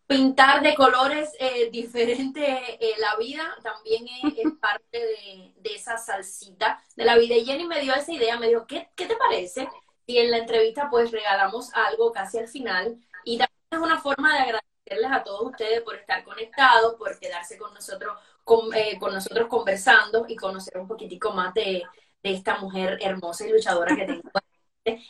Pintar 0.08 0.62
de 0.62 0.76
colores 0.76 1.34
eh, 1.40 1.70
diferentes 1.72 2.48
eh, 2.48 2.94
la 3.00 3.16
vida 3.18 3.44
también 3.62 4.06
es, 4.38 4.52
parte 4.60 5.00
de, 5.58 5.76
esa 5.76 5.98
salsita 5.98 6.82
de 6.96 7.06
la 7.06 7.18
vida. 7.18 7.36
Y 7.36 7.46
Jenny 7.46 7.66
me 7.66 7.82
dio 7.82 7.94
esa 7.94 8.12
idea, 8.12 8.40
me 8.40 8.48
dijo, 8.48 8.66
¿qué, 8.66 8.90
qué 8.96 9.06
te 9.06 9.16
parece? 9.18 9.68
Y 10.06 10.20
en 10.20 10.32
la 10.32 10.38
entrevista 10.38 10.90
pues 10.90 11.12
regalamos 11.12 11.74
algo 11.74 12.12
casi 12.12 12.38
al 12.38 12.48
final 12.48 12.98
y 13.24 13.38
también 13.38 13.60
es 13.72 13.80
una 13.80 14.00
forma 14.00 14.34
de 14.34 14.40
agradecer 14.40 14.75
a 15.12 15.24
todos 15.24 15.52
ustedes 15.52 15.82
por 15.82 15.96
estar 15.96 16.24
conectados, 16.24 16.96
por 16.96 17.18
quedarse 17.20 17.58
con 17.58 17.74
nosotros, 17.74 18.18
eh, 18.76 19.00
con, 19.00 19.14
nosotros 19.14 19.48
conversando 19.48 20.26
y 20.28 20.36
conocer 20.36 20.78
un 20.78 20.88
poquitico 20.88 21.32
más 21.32 21.54
de, 21.54 21.84
esta 22.22 22.58
mujer 22.58 22.98
hermosa 23.02 23.46
y 23.46 23.52
luchadora 23.52 23.96
que 23.96 24.06
tengo. 24.06 24.30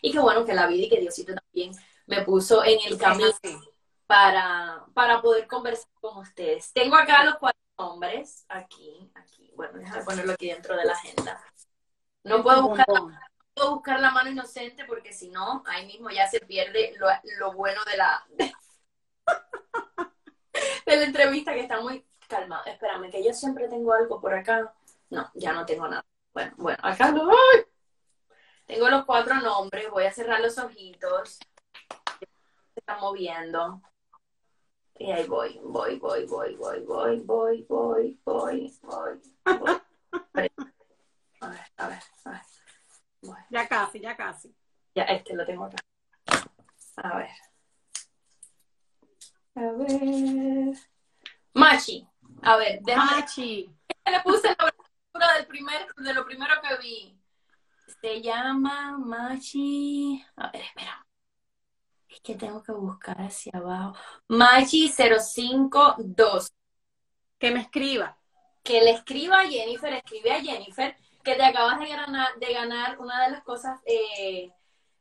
y 0.02 0.12
qué 0.12 0.20
bueno 0.20 0.46
que 0.46 0.54
la 0.54 0.68
vida 0.68 0.86
y 0.86 0.90
que 0.90 1.00
Diosito 1.00 1.34
también 1.34 1.72
me 2.08 2.24
puso 2.24 2.62
en 2.64 2.78
el 2.86 2.98
camino 2.98 3.32
para, 4.06 4.86
para 4.94 5.22
poder 5.22 5.48
conversar 5.48 5.90
con 6.02 6.18
ustedes. 6.18 6.74
Tengo 6.74 6.98
acá 6.98 7.24
los 7.24 7.36
cuatro 7.38 7.62
nombres, 7.78 8.46
aquí, 8.50 9.10
aquí, 9.16 9.50
bueno, 9.56 9.80
déjame 9.80 10.04
ponerlo 10.04 10.34
aquí 10.34 10.48
dentro 10.48 10.76
de 10.76 10.84
la 10.84 10.92
agenda. 10.92 11.42
No 12.26 12.44
puedo 12.44 12.68
buscar, 12.68 12.86
puedo 13.54 13.76
buscar 13.76 14.02
la 14.02 14.12
mano 14.12 14.30
inocente 14.30 14.84
porque 14.84 15.14
si 15.14 15.30
no, 15.30 15.64
ahí 15.68 15.86
mismo 15.86 16.10
ya 16.10 16.28
se 16.28 16.42
pierde 16.42 16.96
lo, 16.98 17.08
lo 17.40 17.54
bueno 17.54 17.80
de 17.86 17.96
la, 17.96 18.28
de 20.86 20.98
la 20.98 21.04
entrevista 21.04 21.54
que 21.54 21.62
está 21.62 21.82
muy 21.82 22.06
calmada. 22.28 22.63
Espérame, 22.65 23.10
que 23.10 23.24
yo 23.24 23.34
siempre 23.34 23.67
tengo 23.67 23.93
algo 23.93 24.21
por 24.21 24.34
acá. 24.34 24.74
No, 25.10 25.30
ya 25.34 25.54
no 25.54 25.65
tengo 25.65 25.88
nada. 25.88 26.06
Bueno, 26.34 26.54
bueno, 26.58 26.80
acá 26.82 27.12
lo 27.12 27.26
voy. 27.26 27.65
Tengo 28.65 28.89
los 28.89 29.06
cuatro 29.06 29.36
nombres, 29.36 29.89
voy 29.89 30.06
a 30.06 30.12
cerrar 30.12 30.41
los 30.41 30.58
ojitos. 30.58 31.39
Se 32.19 32.80
está 32.80 32.98
moviendo. 32.98 33.82
Y 34.98 35.12
ahí 35.12 35.28
voy, 35.28 35.60
voy, 35.63 36.00
voy, 36.00 36.26
voy, 36.26 36.56
voy, 36.56 36.86
voy, 36.86 37.21
voy, 37.21 37.65
voy, 37.67 38.19
voy, 38.24 38.80
voy. 38.82 39.21
A 39.45 39.60
ver, 41.50 41.62
a 41.78 41.88
ver, 41.88 42.00
a 42.26 42.30
ver. 42.30 42.41
Ya 43.50 43.67
casi, 43.67 44.00
ya 44.00 44.15
casi. 44.15 44.56
Ya, 44.95 45.04
este 45.04 45.36
lo 45.36 45.45
tengo 45.45 45.65
acá. 45.65 45.78
A 46.98 47.17
ver. 47.17 47.30
A 49.56 49.72
ver. 49.72 50.76
Machi. 51.54 52.08
A 52.41 52.58
ver, 52.58 52.82
déjame. 52.82 53.22
Machi. 53.22 53.70
Le 54.06 54.20
puse 54.22 54.54
la 55.13 55.34
del 55.34 55.48
primer, 55.48 55.88
de 55.96 56.13
lo 56.13 56.26
primero 56.26 56.54
que 56.62 56.76
vi. 56.78 57.18
Se 58.02 58.22
llama 58.22 58.98
Machi. 58.98 60.22
A 60.36 60.52
ver, 60.52 60.62
espera. 60.62 61.08
Es 62.10 62.20
que 62.22 62.36
tengo 62.36 62.62
que 62.62 62.74
buscar 62.74 63.22
hacia 63.22 63.54
abajo. 63.54 63.96
Machi052. 64.28 66.52
Que 67.39 67.52
me 67.52 67.62
escriba. 67.62 68.18
Que 68.63 68.82
le 68.82 68.91
escriba 68.91 69.39
a 69.41 69.48
Jennifer, 69.48 69.94
escribe 69.94 70.34
a 70.34 70.41
Jennifer, 70.41 70.98
que 71.24 71.36
te 71.36 71.44
acabas 71.44 71.80
de 71.80 71.88
ganar, 71.88 72.38
de 72.39 72.54
ganar 72.54 73.00
una 73.00 73.24
de 73.26 73.32
las 73.32 73.44
cosas 73.44 73.80
eh, 73.86 74.52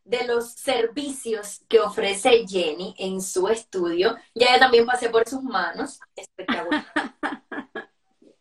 de 0.04 0.24
los 0.24 0.52
servicios 0.52 1.62
que 1.68 1.80
ofrece 1.80 2.46
Jenny 2.46 2.94
en 2.98 3.20
su 3.20 3.48
estudio. 3.48 4.16
Ya 4.34 4.58
también 4.58 4.86
pasé 4.86 5.08
por 5.08 5.28
sus 5.28 5.42
manos. 5.42 6.00
Espectacular. 6.14 6.86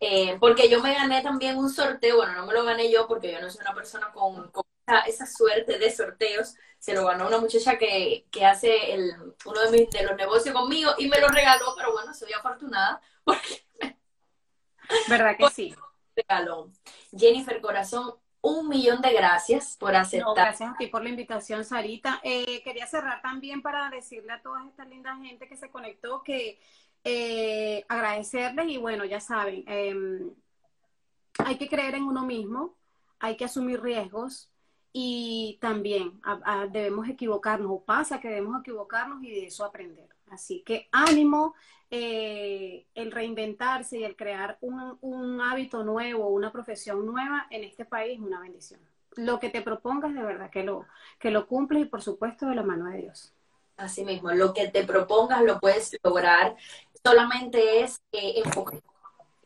Eh, 0.06 0.36
porque 0.38 0.68
yo 0.68 0.82
me 0.82 0.94
gané 0.94 1.22
también 1.22 1.58
un 1.58 1.70
sorteo, 1.70 2.18
bueno, 2.18 2.34
no 2.34 2.46
me 2.46 2.54
lo 2.54 2.66
gané 2.66 2.92
yo 2.92 3.08
porque 3.08 3.32
yo 3.32 3.40
no 3.40 3.50
soy 3.50 3.62
una 3.62 3.74
persona 3.74 4.12
con, 4.12 4.52
esa, 5.08 5.26
suerte 5.26 5.80
de 5.80 5.90
sorteos 5.90 6.56
se 6.78 6.94
lo 6.94 7.06
ganó 7.06 7.28
una 7.28 7.38
muchacha 7.38 7.78
que, 7.78 8.26
hace 8.46 8.94
el, 8.94 9.14
uno 9.46 9.62
de, 9.62 9.72
mis, 9.72 9.90
de 9.90 10.04
los 10.04 10.18
negocios 10.18 10.54
conmigo 10.54 10.92
y 10.98 11.08
me 11.08 11.22
lo 11.22 11.30
regaló, 11.30 11.74
pero 11.78 11.94
bueno, 11.94 12.14
soy 12.14 12.34
afortunada 12.34 13.02
porque... 13.24 13.66
¿Verdad 15.08 15.38
que 15.38 15.50
sí? 15.56 15.74
Regaló. 16.16 16.70
Jennifer 17.18 17.62
Corazón, 17.62 18.16
un 18.44 18.68
millón 18.68 19.02
de 19.02 19.14
gracias 19.14 19.78
por 19.78 19.96
aceptar. 19.96 20.36
gracias 20.36 20.70
a 20.70 20.78
ti 20.78 20.88
por 20.88 21.02
la 21.02 21.10
invitación, 21.10 21.64
Sarita. 21.64 22.20
Eh, 22.24 22.62
quería 22.62 22.86
cerrar 22.86 23.22
también 23.22 23.62
para 23.62 23.90
decirle 23.90 24.34
a 24.34 24.42
toda 24.42 24.68
esta 24.68 24.84
linda 24.84 25.16
gente 25.16 25.48
que 25.48 25.56
se 25.56 25.72
conectó 25.72 26.22
que 26.24 26.60
eh, 27.06 27.86
agradecerles 27.88 28.68
y 28.68 28.78
bueno, 28.78 29.06
ya 29.06 29.22
saben, 29.22 29.64
em, 29.66 30.30
hay 31.38 31.58
que 31.58 31.70
creer 31.70 31.96
en 31.96 32.04
uno 32.04 32.26
mismo, 32.26 32.76
hay 33.18 33.38
que 33.38 33.46
asumir 33.46 33.82
riesgos 33.82 34.52
y 34.92 35.58
también 35.62 36.22
debemos 36.72 37.08
equivocarnos, 37.08 37.72
o 37.72 37.84
pasa 37.84 38.20
que 38.20 38.28
debemos 38.28 38.60
equivocarnos 38.60 39.24
y 39.24 39.32
de 39.32 39.46
eso 39.48 39.64
aprender. 39.64 40.10
Así 40.34 40.64
que 40.64 40.90
ánimo, 40.92 41.54
eh, 41.92 42.88
el 42.96 43.12
reinventarse 43.12 44.00
y 44.00 44.04
el 44.04 44.16
crear 44.16 44.58
un, 44.62 45.42
hábito 45.42 45.84
nuevo, 45.84 46.28
una 46.30 46.52
profesión 46.52 47.06
nueva 47.06 47.46
en 47.52 47.64
este 47.64 47.86
país 47.86 48.18
es 48.18 48.26
una 48.26 48.40
bendición. 48.40 48.80
Lo 49.16 49.40
que 49.40 49.50
te 49.50 49.62
propongas 49.62 50.14
de 50.16 50.24
verdad 50.24 50.50
que 50.50 50.64
lo, 50.64 50.88
que 51.20 51.30
lo 51.30 51.46
cumples 51.46 51.84
y 51.84 51.86
por 51.86 52.02
supuesto 52.02 52.48
de 52.48 52.56
la 52.56 52.64
mano 52.64 52.86
de 52.90 52.98
Dios. 52.98 53.34
Así 53.78 54.04
mismo, 54.04 54.32
lo 54.32 54.54
que 54.54 54.70
te 54.70 54.84
propongas 54.84 55.44
lo 55.44 55.60
puedes 55.60 55.96
lograr. 56.04 56.56
Solamente 57.04 57.82
es 57.82 58.02
eh, 58.12 58.42
enfocar 58.44 58.82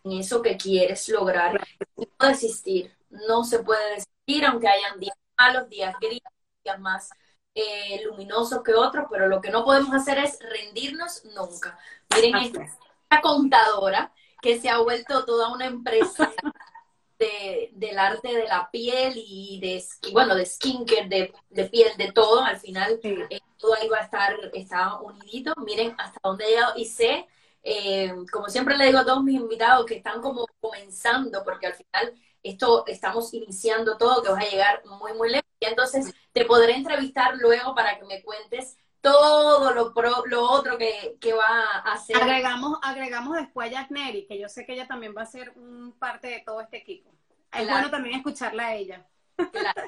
en 0.05 0.11
eso 0.13 0.41
que 0.41 0.55
quieres 0.55 1.09
lograr. 1.09 1.59
No 1.97 2.27
desistir, 2.29 2.95
no 3.09 3.43
se 3.43 3.59
puede 3.59 3.95
desistir, 3.95 4.45
aunque 4.45 4.67
hayan 4.69 4.99
días 4.99 5.17
malos, 5.37 5.69
días 5.69 5.95
grises, 5.99 6.31
días 6.63 6.79
más 6.79 7.09
eh, 7.59 8.03
luminosos 8.05 8.61
que 8.61 8.75
otros, 8.75 9.07
pero 9.09 9.27
lo 9.27 9.41
que 9.41 9.49
no 9.49 9.65
podemos 9.65 9.91
hacer 9.91 10.19
es 10.19 10.37
rendirnos 10.39 11.25
nunca. 11.35 11.75
Miren 12.13 12.35
esta, 12.35 13.19
contadora 13.19 14.13
que 14.43 14.61
se 14.61 14.69
ha 14.69 14.77
vuelto 14.77 15.25
toda 15.25 15.51
una 15.51 15.65
empresa 15.65 16.31
de, 17.17 17.71
del 17.73 17.97
arte 17.97 18.27
de 18.27 18.43
la 18.43 18.69
piel 18.69 19.13
y 19.15 19.59
de, 19.59 19.83
bueno, 20.11 20.35
de 20.35 20.45
skincare, 20.45 21.09
de, 21.09 21.33
de 21.49 21.65
piel, 21.65 21.97
de 21.97 22.11
todo. 22.11 22.43
Al 22.43 22.59
final 22.59 22.99
eh, 23.01 23.39
todo 23.57 23.73
ahí 23.73 23.87
va 23.87 24.01
a 24.01 24.03
estar, 24.03 24.35
está 24.53 24.99
unidito. 24.99 25.55
Miren 25.65 25.95
hasta 25.97 26.19
dónde 26.21 26.45
he 26.45 26.49
llegado 26.49 26.73
y 26.77 26.85
sé, 26.85 27.25
eh, 27.63 28.13
como 28.31 28.49
siempre 28.49 28.77
le 28.77 28.85
digo 28.85 28.99
a 28.99 29.05
todos 29.05 29.23
mis 29.23 29.41
invitados 29.41 29.87
que 29.87 29.95
están 29.95 30.21
como 30.21 30.45
comenzando, 30.59 31.43
porque 31.43 31.65
al 31.65 31.73
final 31.73 32.13
esto 32.49 32.85
estamos 32.87 33.33
iniciando 33.33 33.97
todo, 33.97 34.21
que 34.23 34.29
vas 34.29 34.45
a 34.45 34.49
llegar 34.49 34.83
muy, 34.85 35.13
muy 35.13 35.29
lejos. 35.29 35.47
Y 35.59 35.65
entonces 35.65 36.13
te 36.31 36.45
podré 36.45 36.75
entrevistar 36.75 37.35
luego 37.37 37.73
para 37.73 37.97
que 37.97 38.05
me 38.05 38.21
cuentes 38.21 38.77
todo 39.01 39.73
lo, 39.73 39.93
lo 40.25 40.49
otro 40.49 40.77
que, 40.77 41.33
va 41.33 41.79
a 41.83 41.93
hacer. 41.93 42.17
Agregamos, 42.17 42.77
agregamos 42.81 43.35
después 43.37 43.69
a 43.69 43.71
Jack 43.71 43.91
Neri, 43.91 44.25
que 44.25 44.39
yo 44.39 44.49
sé 44.49 44.65
que 44.65 44.73
ella 44.73 44.87
también 44.87 45.13
va 45.15 45.21
a 45.21 45.25
ser 45.25 45.51
un 45.55 45.93
parte 45.97 46.27
de 46.27 46.43
todo 46.45 46.61
este 46.61 46.77
equipo. 46.77 47.09
Es 47.51 47.67
bueno 47.69 47.89
también 47.89 48.15
escucharla 48.15 48.67
a 48.67 48.75
ella. 48.75 49.05
Claro. 49.51 49.81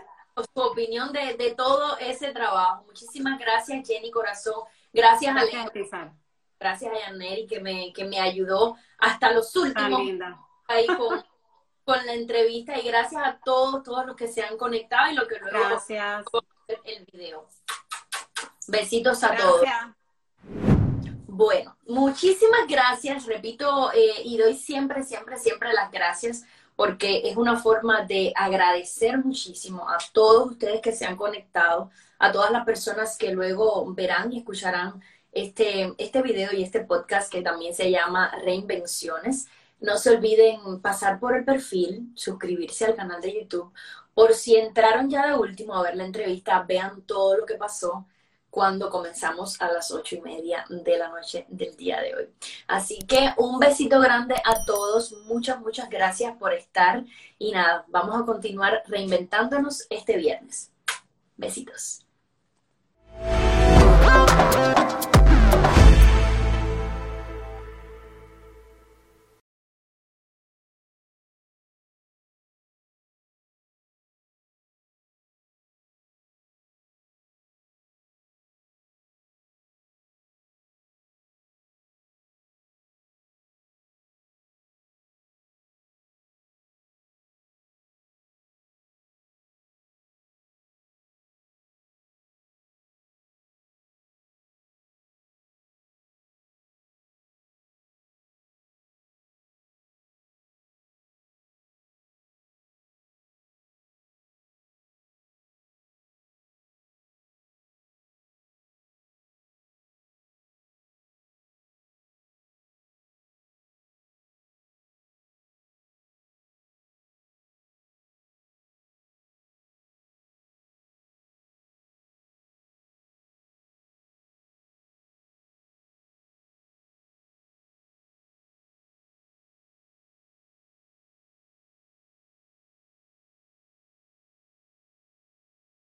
Su 0.54 0.62
opinión 0.62 1.12
de, 1.12 1.54
todo 1.58 1.98
ese 1.98 2.32
trabajo. 2.32 2.84
Muchísimas 2.86 3.38
gracias, 3.38 3.86
Jenny 3.86 4.10
Corazón. 4.10 4.64
Gracias, 4.94 5.34
gracias 5.34 5.94
a 5.94 6.14
Gracias 6.60 6.92
a 7.08 7.12
Neri 7.12 7.48
que 7.48 7.60
me, 7.60 7.92
que 7.94 8.06
me 8.06 8.20
ayudó 8.20 8.78
hasta 8.98 9.32
los 9.32 9.54
últimos. 9.56 10.02
Ahí 10.68 10.86
con, 10.88 11.24
con 11.84 12.06
la 12.06 12.14
entrevista 12.14 12.78
y 12.78 12.88
gracias 12.88 13.22
a 13.24 13.40
todos, 13.44 13.84
todos 13.84 14.06
los 14.06 14.16
que 14.16 14.28
se 14.28 14.42
han 14.42 14.58
conectado 14.58 15.12
y 15.12 15.16
los 15.16 15.28
que 15.28 15.40
luego 15.40 15.70
gracias. 15.70 16.26
el 16.84 17.06
video. 17.12 17.48
Besitos 18.68 19.24
a 19.24 19.36
todos. 19.36 19.62
Bueno, 21.28 21.78
muchísimas 21.88 22.68
gracias, 22.68 23.26
repito, 23.26 23.92
eh, 23.94 24.24
y 24.26 24.38
doy 24.38 24.56
siempre, 24.56 25.04
siempre, 25.04 25.38
siempre 25.38 25.74
las 25.74 25.90
gracias 25.90 26.44
porque 26.80 27.24
es 27.26 27.36
una 27.36 27.58
forma 27.58 28.04
de 28.06 28.32
agradecer 28.38 29.18
muchísimo 29.18 29.90
a 29.90 29.98
todos 30.14 30.52
ustedes 30.52 30.80
que 30.80 30.94
se 30.94 31.06
han 31.06 31.18
conectado, 31.18 31.92
a 32.20 32.32
todas 32.32 32.52
las 32.52 32.64
personas 32.64 33.18
que 33.18 33.34
luego 33.34 33.86
verán 33.94 34.32
y 34.32 34.38
escucharán 34.38 35.02
este, 35.34 35.94
este 35.98 36.22
video 36.22 36.54
y 36.54 36.64
este 36.64 36.80
podcast 36.86 37.30
que 37.30 37.42
también 37.42 37.76
se 37.76 37.92
llama 37.92 38.32
Reinvenciones. 38.46 39.50
No 39.80 39.98
se 39.98 40.12
olviden 40.12 40.82
pasar 40.82 41.20
por 41.20 41.36
el 41.36 41.46
perfil, 41.46 42.12
suscribirse 42.16 42.86
al 42.86 42.96
canal 42.96 43.22
de 43.22 43.42
YouTube. 43.42 43.72
Por 44.14 44.34
si 44.34 44.58
entraron 44.58 45.10
ya 45.10 45.28
de 45.28 45.36
último 45.36 45.76
a 45.76 45.84
ver 45.84 45.96
la 45.96 46.06
entrevista, 46.06 46.64
vean 46.64 47.02
todo 47.04 47.38
lo 47.38 47.46
que 47.46 47.56
pasó 47.56 48.06
cuando 48.50 48.90
comenzamos 48.90 49.62
a 49.62 49.72
las 49.72 49.92
ocho 49.92 50.16
y 50.16 50.22
media 50.22 50.66
de 50.70 50.98
la 50.98 51.10
noche 51.10 51.46
del 51.50 51.76
día 51.78 52.02
de 52.02 52.16
hoy. 52.16 52.30
Así 52.68 53.00
que 53.00 53.34
un 53.38 53.60
besito 53.60 54.00
grande 54.00 54.36
a 54.44 54.66
todos, 54.66 55.14
muchas, 55.28 55.60
muchas 55.60 55.90
gracias 55.90 56.36
por 56.38 56.54
estar 56.54 57.06
y 57.38 57.52
nada, 57.52 57.86
vamos 57.88 58.22
a 58.22 58.26
continuar 58.26 58.84
reinventándonos 58.88 59.86
este 59.90 60.18
viernes. 60.18 60.72
Besitos. 61.38 62.06